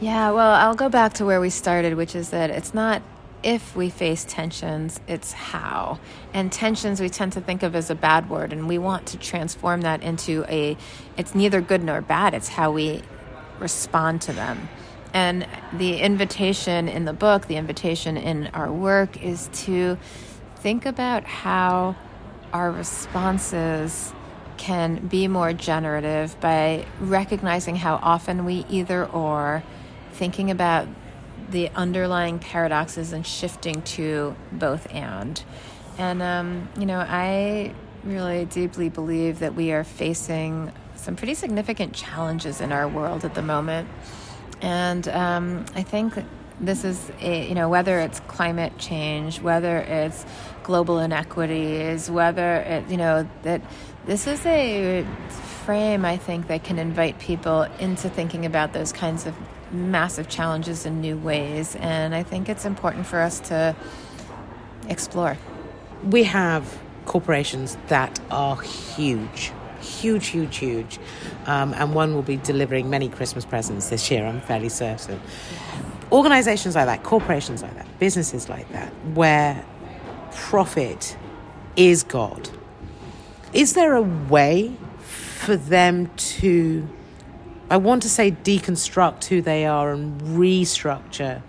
Yeah, 0.00 0.32
well, 0.32 0.50
I'll 0.50 0.74
go 0.74 0.88
back 0.88 1.12
to 1.14 1.24
where 1.24 1.40
we 1.40 1.48
started, 1.48 1.94
which 1.94 2.16
is 2.16 2.30
that 2.30 2.50
it's 2.50 2.74
not 2.74 3.02
if 3.42 3.74
we 3.74 3.90
face 3.90 4.24
tensions, 4.28 5.00
it's 5.06 5.32
how. 5.32 5.98
And 6.32 6.52
tensions 6.52 7.00
we 7.00 7.08
tend 7.08 7.32
to 7.32 7.40
think 7.40 7.62
of 7.62 7.74
as 7.74 7.90
a 7.90 7.94
bad 7.94 8.30
word, 8.30 8.52
and 8.52 8.68
we 8.68 8.78
want 8.78 9.06
to 9.08 9.18
transform 9.18 9.80
that 9.82 10.02
into 10.02 10.44
a 10.48 10.76
it's 11.16 11.34
neither 11.34 11.60
good 11.60 11.82
nor 11.82 12.00
bad, 12.00 12.34
it's 12.34 12.48
how 12.48 12.72
we 12.72 13.02
respond 13.58 14.22
to 14.22 14.32
them. 14.32 14.68
And 15.14 15.46
the 15.72 15.98
invitation 15.98 16.88
in 16.88 17.04
the 17.04 17.12
book, 17.12 17.46
the 17.46 17.56
invitation 17.56 18.16
in 18.16 18.46
our 18.48 18.72
work 18.72 19.22
is 19.22 19.50
to 19.64 19.98
think 20.56 20.86
about 20.86 21.24
how 21.24 21.96
our 22.52 22.70
responses 22.70 24.12
can 24.56 25.06
be 25.08 25.26
more 25.28 25.52
generative 25.52 26.38
by 26.40 26.86
recognizing 27.00 27.76
how 27.76 27.96
often 27.96 28.44
we 28.44 28.64
either 28.70 29.04
or, 29.06 29.62
thinking 30.12 30.50
about 30.50 30.86
the 31.52 31.68
underlying 31.70 32.38
paradoxes 32.38 33.12
and 33.12 33.26
shifting 33.26 33.82
to 33.82 34.34
both 34.50 34.92
and. 34.92 35.42
And, 35.98 36.22
um, 36.22 36.68
you 36.78 36.86
know, 36.86 36.98
I 36.98 37.74
really 38.04 38.46
deeply 38.46 38.88
believe 38.88 39.40
that 39.40 39.54
we 39.54 39.72
are 39.72 39.84
facing 39.84 40.72
some 40.96 41.14
pretty 41.14 41.34
significant 41.34 41.92
challenges 41.92 42.60
in 42.60 42.72
our 42.72 42.88
world 42.88 43.24
at 43.24 43.34
the 43.34 43.42
moment. 43.42 43.88
And 44.60 45.06
um, 45.08 45.66
I 45.74 45.82
think 45.82 46.14
this 46.60 46.84
is, 46.84 47.10
a, 47.20 47.48
you 47.48 47.54
know, 47.54 47.68
whether 47.68 48.00
it's 48.00 48.20
climate 48.20 48.78
change, 48.78 49.40
whether 49.40 49.78
it's 49.78 50.24
global 50.62 51.00
inequities, 51.00 52.10
whether 52.10 52.56
it, 52.56 52.88
you 52.88 52.96
know, 52.96 53.28
that 53.42 53.60
this 54.06 54.26
is 54.26 54.44
a 54.46 55.04
frame, 55.64 56.04
I 56.04 56.16
think, 56.16 56.48
that 56.48 56.64
can 56.64 56.78
invite 56.78 57.18
people 57.18 57.62
into 57.78 58.08
thinking 58.08 58.46
about 58.46 58.72
those 58.72 58.92
kinds 58.92 59.26
of 59.26 59.34
massive 59.72 60.28
challenges 60.28 60.86
in 60.86 61.00
new 61.00 61.16
ways. 61.16 61.76
And 61.76 62.14
I 62.14 62.22
think 62.22 62.48
it's 62.48 62.64
important 62.64 63.06
for 63.06 63.20
us 63.20 63.40
to 63.40 63.74
explore. 64.88 65.36
We 66.04 66.24
have 66.24 66.78
corporations 67.04 67.76
that 67.88 68.20
are 68.30 68.60
huge. 68.60 69.52
Huge, 69.80 70.28
huge, 70.28 70.58
huge. 70.58 70.98
Um, 71.46 71.74
and 71.74 71.94
one 71.94 72.14
will 72.14 72.22
be 72.22 72.36
delivering 72.36 72.88
many 72.88 73.08
Christmas 73.08 73.44
presents 73.44 73.88
this 73.88 74.10
year, 74.10 74.24
I'm 74.26 74.40
fairly 74.40 74.68
certain. 74.68 75.20
Organizations 76.12 76.74
like 76.76 76.86
that, 76.86 77.02
corporations 77.02 77.62
like 77.62 77.74
that, 77.74 77.98
businesses 77.98 78.48
like 78.48 78.70
that, 78.72 78.90
where 79.14 79.64
profit 80.30 81.16
is 81.74 82.02
God 82.02 82.48
is 83.52 83.74
there 83.74 83.94
a 83.94 84.02
way 84.02 84.72
for 84.98 85.56
them 85.56 86.10
to, 86.16 86.88
I 87.72 87.78
want 87.78 88.02
to 88.02 88.10
say, 88.10 88.30
deconstruct 88.30 89.24
who 89.24 89.40
they 89.40 89.64
are 89.64 89.92
and 89.92 90.20
restructure 90.20 91.40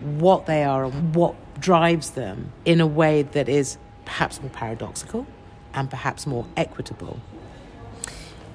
what 0.00 0.44
they 0.44 0.62
are 0.62 0.84
and 0.84 1.14
what 1.14 1.34
drives 1.58 2.10
them 2.10 2.52
in 2.66 2.82
a 2.82 2.86
way 2.86 3.22
that 3.22 3.48
is 3.48 3.78
perhaps 4.04 4.42
more 4.42 4.50
paradoxical 4.50 5.26
and 5.72 5.88
perhaps 5.88 6.26
more 6.26 6.44
equitable? 6.54 7.18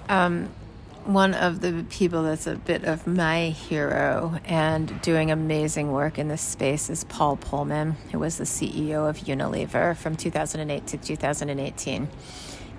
Um, 0.07 0.49
one 1.05 1.33
of 1.33 1.61
the 1.61 1.83
people 1.89 2.21
that's 2.21 2.45
a 2.45 2.57
bit 2.57 2.83
of 2.83 3.07
my 3.07 3.49
hero 3.49 4.39
and 4.45 5.01
doing 5.01 5.31
amazing 5.31 5.91
work 5.91 6.19
in 6.19 6.27
this 6.27 6.43
space 6.43 6.91
is 6.91 7.05
Paul 7.05 7.37
Polman, 7.37 7.95
who 8.11 8.19
was 8.19 8.37
the 8.37 8.43
CEO 8.43 9.09
of 9.09 9.17
Unilever 9.17 9.97
from 9.97 10.15
2008 10.15 10.85
to 10.85 10.97
2018. 10.97 12.07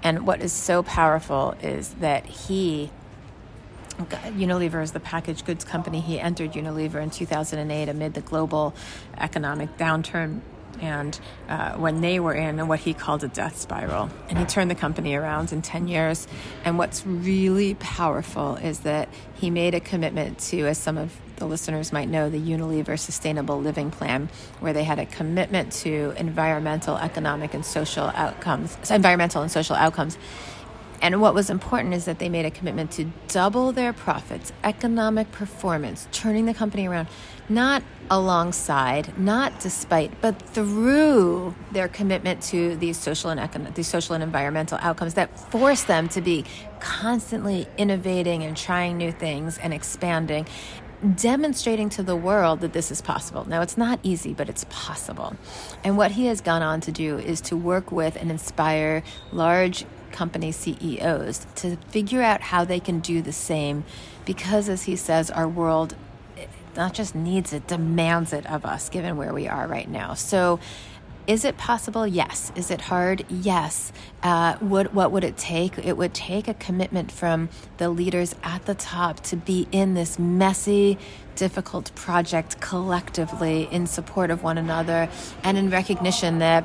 And 0.05 0.25
what 0.25 0.41
is 0.41 0.53
so 0.53 0.85
powerful 0.85 1.57
is 1.61 1.95
that 1.95 2.27
he 2.27 2.93
Unilever 3.99 4.83
is 4.83 4.93
the 4.93 5.01
packaged 5.01 5.47
goods 5.47 5.65
company. 5.65 6.01
He 6.01 6.21
entered 6.21 6.53
Unilever 6.53 7.03
in 7.03 7.11
2008 7.11 7.89
amid 7.89 8.15
the 8.15 8.21
global 8.21 8.75
economic 9.19 9.77
downturn 9.77 10.41
and 10.81 11.19
uh, 11.49 11.75
when 11.75 12.01
they 12.01 12.21
were 12.21 12.35
in 12.35 12.67
what 12.69 12.81
he 12.81 12.95
called 12.95 13.25
a 13.25 13.29
death 13.29 13.57
spiral. 13.57 14.11
And 14.29 14.39
he 14.39 14.45
turned 14.45 14.71
the 14.71 14.75
company 14.75 15.15
around 15.15 15.53
in 15.53 15.63
10 15.63 15.89
years. 15.89 16.27
And 16.65 16.79
what's 16.79 17.07
really 17.07 17.75
powerful 17.75 18.57
is 18.57 18.81
that 18.81 19.09
he 19.35 19.51
made 19.51 19.75
a 19.75 19.81
commitment 19.81 20.39
to, 20.51 20.67
as 20.67 20.79
some 20.79 20.99
of 20.99 21.17
the 21.37 21.47
listeners 21.47 21.93
might 21.93 22.09
know, 22.09 22.31
the 22.31 22.41
Unilever 22.41 22.99
Sustainable 22.99 23.61
Living 23.61 23.91
Plan, 23.91 24.29
where 24.61 24.73
they 24.73 24.85
had 24.85 24.99
a 24.99 25.07
commitment 25.07 25.73
to 25.73 26.15
environmental, 26.17 26.97
economic, 26.97 27.55
and 27.55 27.65
social 27.65 28.07
outcomes, 28.15 28.77
environmental 28.91 29.43
and 29.43 29.51
social 29.51 29.77
outcomes. 29.77 30.17
And 31.03 31.21
what 31.21 31.35
was 31.35 31.51
important 31.51 31.95
is 31.95 32.05
that 32.07 32.19
they 32.19 32.29
made 32.29 32.47
a 32.47 32.51
commitment 32.51 32.91
to 32.93 33.07
double 33.29 33.73
their 33.73 33.93
profits, 33.93 34.53
economic 34.65 35.31
performance, 35.33 36.09
turning 36.13 36.47
the 36.47 36.55
company 36.55 36.87
around, 36.87 37.09
not 37.49 37.83
alongside, 38.11 39.19
not 39.19 39.61
despite, 39.61 40.21
but 40.21 40.41
through 40.41 41.55
their 41.73 41.89
commitment 41.89 42.43
to 42.43 42.77
these 42.77 42.97
social 42.97 43.31
and 43.31 43.41
economic, 43.41 43.75
these 43.75 43.89
social 43.89 44.15
and 44.15 44.23
environmental 44.23 44.79
outcomes 44.81 45.15
that 45.15 45.39
force 45.51 45.83
them 45.85 46.09
to 46.09 46.21
be 46.21 46.45
constantly 46.81 47.67
innovating 47.77 48.43
and 48.43 48.57
trying 48.57 48.97
new 48.97 49.13
things 49.13 49.59
and 49.59 49.75
expanding 49.75 50.47
demonstrating 51.15 51.89
to 51.91 52.03
the 52.03 52.17
world 52.17 52.61
that 52.61 52.73
this 52.73 52.91
is 52.91 53.03
possible. 53.03 53.47
Now, 53.47 53.61
it's 53.61 53.77
not 53.77 54.01
easy, 54.03 54.33
but 54.33 54.49
it's 54.49 54.65
possible. 54.71 55.37
And 55.85 55.97
what 55.97 56.13
he 56.13 56.27
has 56.27 56.41
gone 56.41 56.63
on 56.63 56.81
to 56.83 56.93
do 56.93 57.19
is 57.19 57.41
to 57.43 57.57
work 57.57 57.93
with 57.93 58.17
and 58.17 58.31
inspire 58.31 59.03
large 59.33 59.85
company 60.12 60.53
CEOs 60.53 61.47
to 61.57 61.77
figure 61.88 62.23
out 62.23 62.40
how 62.40 62.64
they 62.64 62.81
can 62.81 63.01
do 63.01 63.23
the 63.23 63.33
same 63.33 63.85
because, 64.25 64.69
as 64.69 64.85
he 64.85 64.97
says, 64.97 65.31
our 65.31 65.49
world 65.49 65.95
not 66.77 66.92
just 66.92 67.14
needs 67.14 67.53
it, 67.53 67.66
demands 67.66 68.33
it 68.33 68.47
of 68.47 68.66
us, 68.66 68.88
given 68.88 69.16
where 69.16 69.33
we 69.33 69.49
are 69.49 69.66
right 69.66 69.88
now. 69.88 70.14
So, 70.14 70.61
is 71.27 71.45
it 71.45 71.57
possible? 71.57 72.07
Yes. 72.07 72.53
Is 72.55 72.71
it 72.71 72.83
hard? 72.83 73.25
Yes. 73.29 73.92
Uh, 74.23 74.55
what 74.59 75.11
would 75.11 75.25
it 75.25 75.37
take? 75.37 75.77
It 75.79 75.97
would 75.97 76.14
take 76.14 76.47
a 76.47 76.55
commitment 76.55 77.11
from 77.11 77.49
the 77.79 77.88
leaders 77.88 78.37
at 78.45 78.66
the 78.66 78.77
top 78.77 79.21
to 79.25 79.37
be 79.37 79.66
in 79.73 79.95
this 79.95 80.21
messy, 80.21 80.99
difficult 81.35 81.92
project 81.97 82.61
collectively 82.61 83.69
in 83.73 83.88
support 83.88 84.31
of 84.31 84.45
one 84.45 84.57
another 84.57 85.09
and 85.42 85.59
in 85.59 85.69
recognition 85.69 86.38
that 86.38 86.64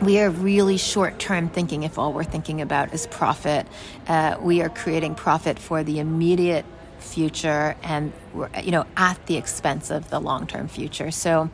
we 0.00 0.20
are 0.20 0.30
really 0.30 0.76
short 0.76 1.18
term 1.18 1.48
thinking 1.48 1.82
if 1.82 1.98
all 1.98 2.12
we're 2.12 2.24
thinking 2.24 2.60
about 2.60 2.92
is 2.92 3.06
profit. 3.06 3.66
Uh, 4.06 4.36
we 4.40 4.60
are 4.62 4.68
creating 4.68 5.14
profit 5.14 5.58
for 5.58 5.82
the 5.82 5.98
immediate 5.98 6.64
future 6.98 7.76
and 7.82 8.12
you 8.62 8.70
know 8.70 8.84
at 8.96 9.24
the 9.26 9.36
expense 9.36 9.90
of 9.90 10.08
the 10.10 10.18
long-term 10.18 10.66
future 10.66 11.10
so 11.10 11.48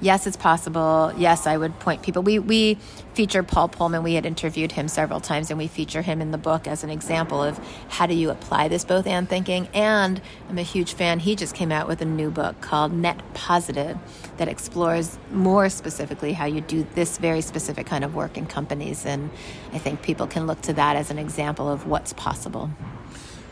yes, 0.00 0.26
it's 0.26 0.36
possible. 0.36 1.12
Yes, 1.16 1.46
I 1.46 1.56
would 1.56 1.78
point 1.80 2.02
people. 2.02 2.22
We 2.22 2.38
we 2.38 2.74
feature 3.14 3.42
Paul 3.42 3.68
Polman. 3.68 4.02
We 4.02 4.14
had 4.14 4.24
interviewed 4.24 4.72
him 4.72 4.88
several 4.88 5.20
times, 5.20 5.50
and 5.50 5.58
we 5.58 5.66
feature 5.66 6.02
him 6.02 6.20
in 6.20 6.30
the 6.30 6.38
book 6.38 6.66
as 6.66 6.84
an 6.84 6.90
example 6.90 7.42
of 7.42 7.58
how 7.88 8.06
do 8.06 8.14
you 8.14 8.30
apply 8.30 8.68
this 8.68 8.84
both 8.84 9.06
and 9.06 9.28
thinking. 9.28 9.68
And 9.74 10.20
I'm 10.48 10.58
a 10.58 10.62
huge 10.62 10.94
fan. 10.94 11.18
He 11.18 11.36
just 11.36 11.54
came 11.54 11.72
out 11.72 11.88
with 11.88 12.00
a 12.00 12.04
new 12.04 12.30
book 12.30 12.60
called 12.60 12.92
Net 12.92 13.20
Positive 13.34 13.98
that 14.36 14.48
explores 14.48 15.18
more 15.32 15.68
specifically 15.68 16.32
how 16.32 16.46
you 16.46 16.60
do 16.60 16.86
this 16.94 17.18
very 17.18 17.40
specific 17.40 17.86
kind 17.86 18.04
of 18.04 18.14
work 18.14 18.36
in 18.36 18.46
companies. 18.46 19.04
And 19.04 19.30
I 19.72 19.78
think 19.78 20.02
people 20.02 20.26
can 20.26 20.46
look 20.46 20.60
to 20.62 20.72
that 20.74 20.96
as 20.96 21.10
an 21.10 21.18
example 21.18 21.68
of 21.68 21.86
what's 21.86 22.12
possible. 22.12 22.70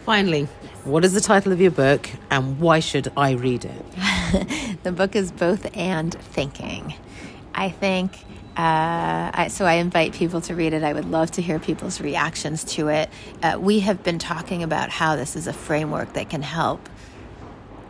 Finally, 0.07 0.45
what 0.85 1.05
is 1.05 1.14
the 1.14 1.21
title 1.21 1.51
of 1.51 1.61
your 1.61 1.73
book 1.73 2.09
and 2.31 2.61
why 2.61 2.79
should 2.79 3.11
I 3.16 3.33
read 3.33 3.64
it? 3.64 4.79
the 4.85 4.92
book 4.92 5.16
is 5.16 5.33
Both 5.33 5.77
and 5.77 6.14
Thinking. 6.14 6.95
I 7.53 7.71
think 7.71 8.12
uh, 8.57 9.33
I, 9.35 9.49
so 9.51 9.64
I 9.64 9.75
invite 9.75 10.12
people 10.12 10.40
to 10.42 10.55
read 10.55 10.75
it. 10.75 10.85
I 10.85 10.92
would 10.92 11.11
love 11.11 11.33
to 11.33 11.42
hear 11.42 11.59
people's 11.59 12.01
reactions 12.01 12.62
to 12.77 12.87
it. 12.87 13.11
Uh, 13.42 13.59
we 13.61 13.81
have 13.81 14.05
been 14.05 14.21
talking 14.21 14.62
about 14.62 14.90
how 14.90 15.16
this 15.16 15.35
is 15.35 15.49
a 15.49 15.53
framework 15.53 16.12
that 16.12 16.31
can 16.31 16.42
help 16.42 16.88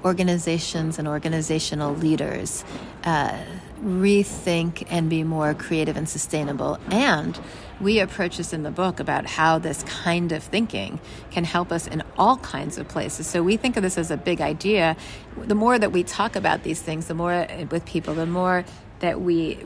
organizations 0.03 0.99
and 0.99 1.07
organizational 1.07 1.95
leaders 1.97 2.65
uh, 3.05 3.39
rethink 3.83 4.87
and 4.89 5.11
be 5.11 5.23
more 5.23 5.53
creative 5.53 5.99
and 5.99 6.09
sustainable. 6.09 6.79
And 6.91 7.39
we 7.81 8.01
approach 8.01 8.39
this 8.39 8.53
in 8.53 8.63
the 8.63 8.71
book 8.71 9.01
about 9.01 9.27
how 9.27 9.59
this 9.59 9.83
kind 9.85 10.33
of 10.33 10.43
thinking 10.43 10.99
can 11.31 11.45
help 11.45 11.71
us 11.71 11.87
in 11.87 12.03
all 12.17 12.39
kinds 12.39 12.79
of 12.79 12.89
places. 12.89 13.27
So 13.27 13.43
we 13.43 13.57
think 13.57 13.77
of 13.77 13.83
this 13.83 13.99
as 13.99 14.11
a 14.11 14.17
big 14.17 14.41
idea. 14.41 14.97
The 15.37 15.55
more 15.55 15.79
that 15.79 15.93
we 15.93 16.03
talk 16.03 16.37
about 16.37 16.63
these 16.63 16.81
things, 16.81 17.07
the 17.07 17.15
more 17.15 17.33
eh, 17.33 17.65
with 17.71 17.85
people, 17.85 18.15
the 18.15 18.27
more 18.27 18.65
that 19.01 19.21
we 19.21 19.59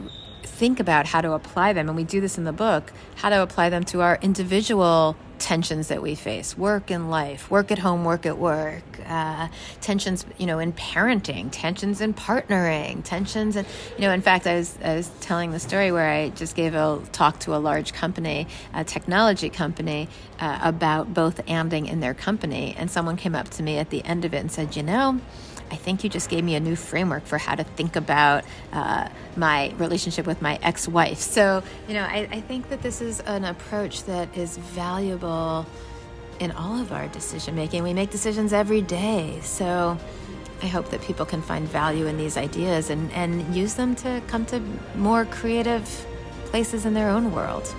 think 0.60 0.78
about 0.78 1.06
how 1.06 1.22
to 1.22 1.32
apply 1.32 1.72
them, 1.72 1.88
and 1.88 1.96
we 1.96 2.04
do 2.04 2.20
this 2.20 2.36
in 2.36 2.44
the 2.44 2.52
book, 2.52 2.92
how 3.16 3.30
to 3.30 3.42
apply 3.42 3.70
them 3.70 3.82
to 3.82 4.02
our 4.02 4.18
individual 4.20 5.16
tensions 5.38 5.88
that 5.88 6.02
we 6.02 6.14
face 6.14 6.58
work 6.58 6.90
and 6.90 7.10
life 7.10 7.50
work 7.50 7.72
at 7.72 7.78
home 7.78 8.04
work 8.04 8.26
at 8.26 8.36
work 8.36 8.84
uh, 9.06 9.48
tensions 9.80 10.26
you 10.36 10.44
know 10.44 10.58
in 10.58 10.70
parenting 10.74 11.48
tensions 11.50 12.02
in 12.02 12.12
partnering 12.12 13.02
tensions 13.04 13.56
and 13.56 13.66
you 13.96 14.02
know 14.02 14.12
in 14.12 14.20
fact 14.20 14.46
I 14.46 14.56
was, 14.56 14.76
I 14.84 14.96
was 14.96 15.10
telling 15.20 15.50
the 15.50 15.58
story 15.58 15.92
where 15.92 16.10
i 16.10 16.28
just 16.28 16.54
gave 16.54 16.74
a 16.74 17.00
talk 17.12 17.40
to 17.40 17.56
a 17.56 17.60
large 17.70 17.94
company 17.94 18.48
a 18.74 18.84
technology 18.84 19.48
company 19.48 20.10
uh, 20.40 20.58
about 20.62 21.14
both 21.14 21.38
anding 21.46 21.88
in 21.88 22.00
their 22.00 22.12
company 22.12 22.74
and 22.76 22.90
someone 22.90 23.16
came 23.16 23.34
up 23.34 23.48
to 23.50 23.62
me 23.62 23.78
at 23.78 23.88
the 23.88 24.04
end 24.04 24.26
of 24.26 24.34
it 24.34 24.38
and 24.38 24.52
said 24.52 24.76
you 24.76 24.82
know 24.82 25.18
I 25.70 25.76
think 25.76 26.02
you 26.02 26.10
just 26.10 26.28
gave 26.28 26.44
me 26.44 26.54
a 26.54 26.60
new 26.60 26.76
framework 26.76 27.24
for 27.24 27.38
how 27.38 27.54
to 27.54 27.64
think 27.64 27.96
about 27.96 28.44
uh, 28.72 29.08
my 29.36 29.72
relationship 29.78 30.26
with 30.26 30.42
my 30.42 30.58
ex 30.62 30.88
wife. 30.88 31.18
So, 31.18 31.62
you 31.88 31.94
know, 31.94 32.02
I, 32.02 32.28
I 32.30 32.40
think 32.40 32.68
that 32.70 32.82
this 32.82 33.00
is 33.00 33.20
an 33.20 33.44
approach 33.44 34.04
that 34.04 34.36
is 34.36 34.56
valuable 34.56 35.66
in 36.40 36.50
all 36.52 36.80
of 36.80 36.92
our 36.92 37.06
decision 37.08 37.54
making. 37.54 37.82
We 37.82 37.94
make 37.94 38.10
decisions 38.10 38.52
every 38.52 38.82
day. 38.82 39.40
So, 39.42 39.98
I 40.62 40.66
hope 40.66 40.90
that 40.90 41.00
people 41.02 41.24
can 41.24 41.40
find 41.40 41.66
value 41.66 42.06
in 42.06 42.18
these 42.18 42.36
ideas 42.36 42.90
and, 42.90 43.10
and 43.12 43.54
use 43.54 43.74
them 43.74 43.94
to 43.96 44.22
come 44.26 44.44
to 44.46 44.60
more 44.94 45.24
creative 45.24 45.84
places 46.46 46.84
in 46.84 46.92
their 46.92 47.08
own 47.08 47.32
world. 47.32 47.74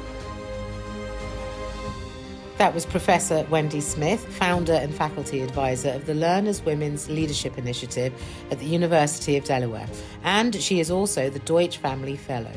That 2.61 2.75
was 2.75 2.85
Professor 2.85 3.43
Wendy 3.49 3.81
Smith, 3.81 4.23
founder 4.35 4.73
and 4.73 4.93
faculty 4.93 5.41
advisor 5.41 5.89
of 5.89 6.05
the 6.05 6.13
Lerner's 6.13 6.61
Women's 6.61 7.09
Leadership 7.09 7.57
Initiative 7.57 8.13
at 8.51 8.59
the 8.59 8.67
University 8.67 9.35
of 9.35 9.45
Delaware, 9.45 9.87
and 10.23 10.53
she 10.53 10.79
is 10.79 10.91
also 10.91 11.31
the 11.31 11.39
Deutsch 11.39 11.77
Family 11.77 12.15
Fellow. 12.15 12.51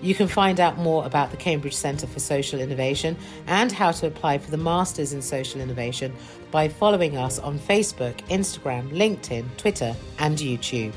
You 0.00 0.14
can 0.14 0.28
find 0.28 0.60
out 0.60 0.78
more 0.78 1.04
about 1.04 1.32
the 1.32 1.36
Cambridge 1.36 1.74
Centre 1.74 2.06
for 2.06 2.20
Social 2.20 2.60
Innovation 2.60 3.16
and 3.48 3.72
how 3.72 3.90
to 3.90 4.06
apply 4.06 4.38
for 4.38 4.52
the 4.52 4.56
Masters 4.56 5.12
in 5.12 5.20
Social 5.20 5.60
Innovation 5.60 6.14
by 6.52 6.68
following 6.68 7.16
us 7.16 7.40
on 7.40 7.58
Facebook, 7.58 8.16
Instagram, 8.28 8.88
LinkedIn, 8.92 9.56
Twitter, 9.56 9.96
and 10.20 10.38
YouTube. 10.38 10.92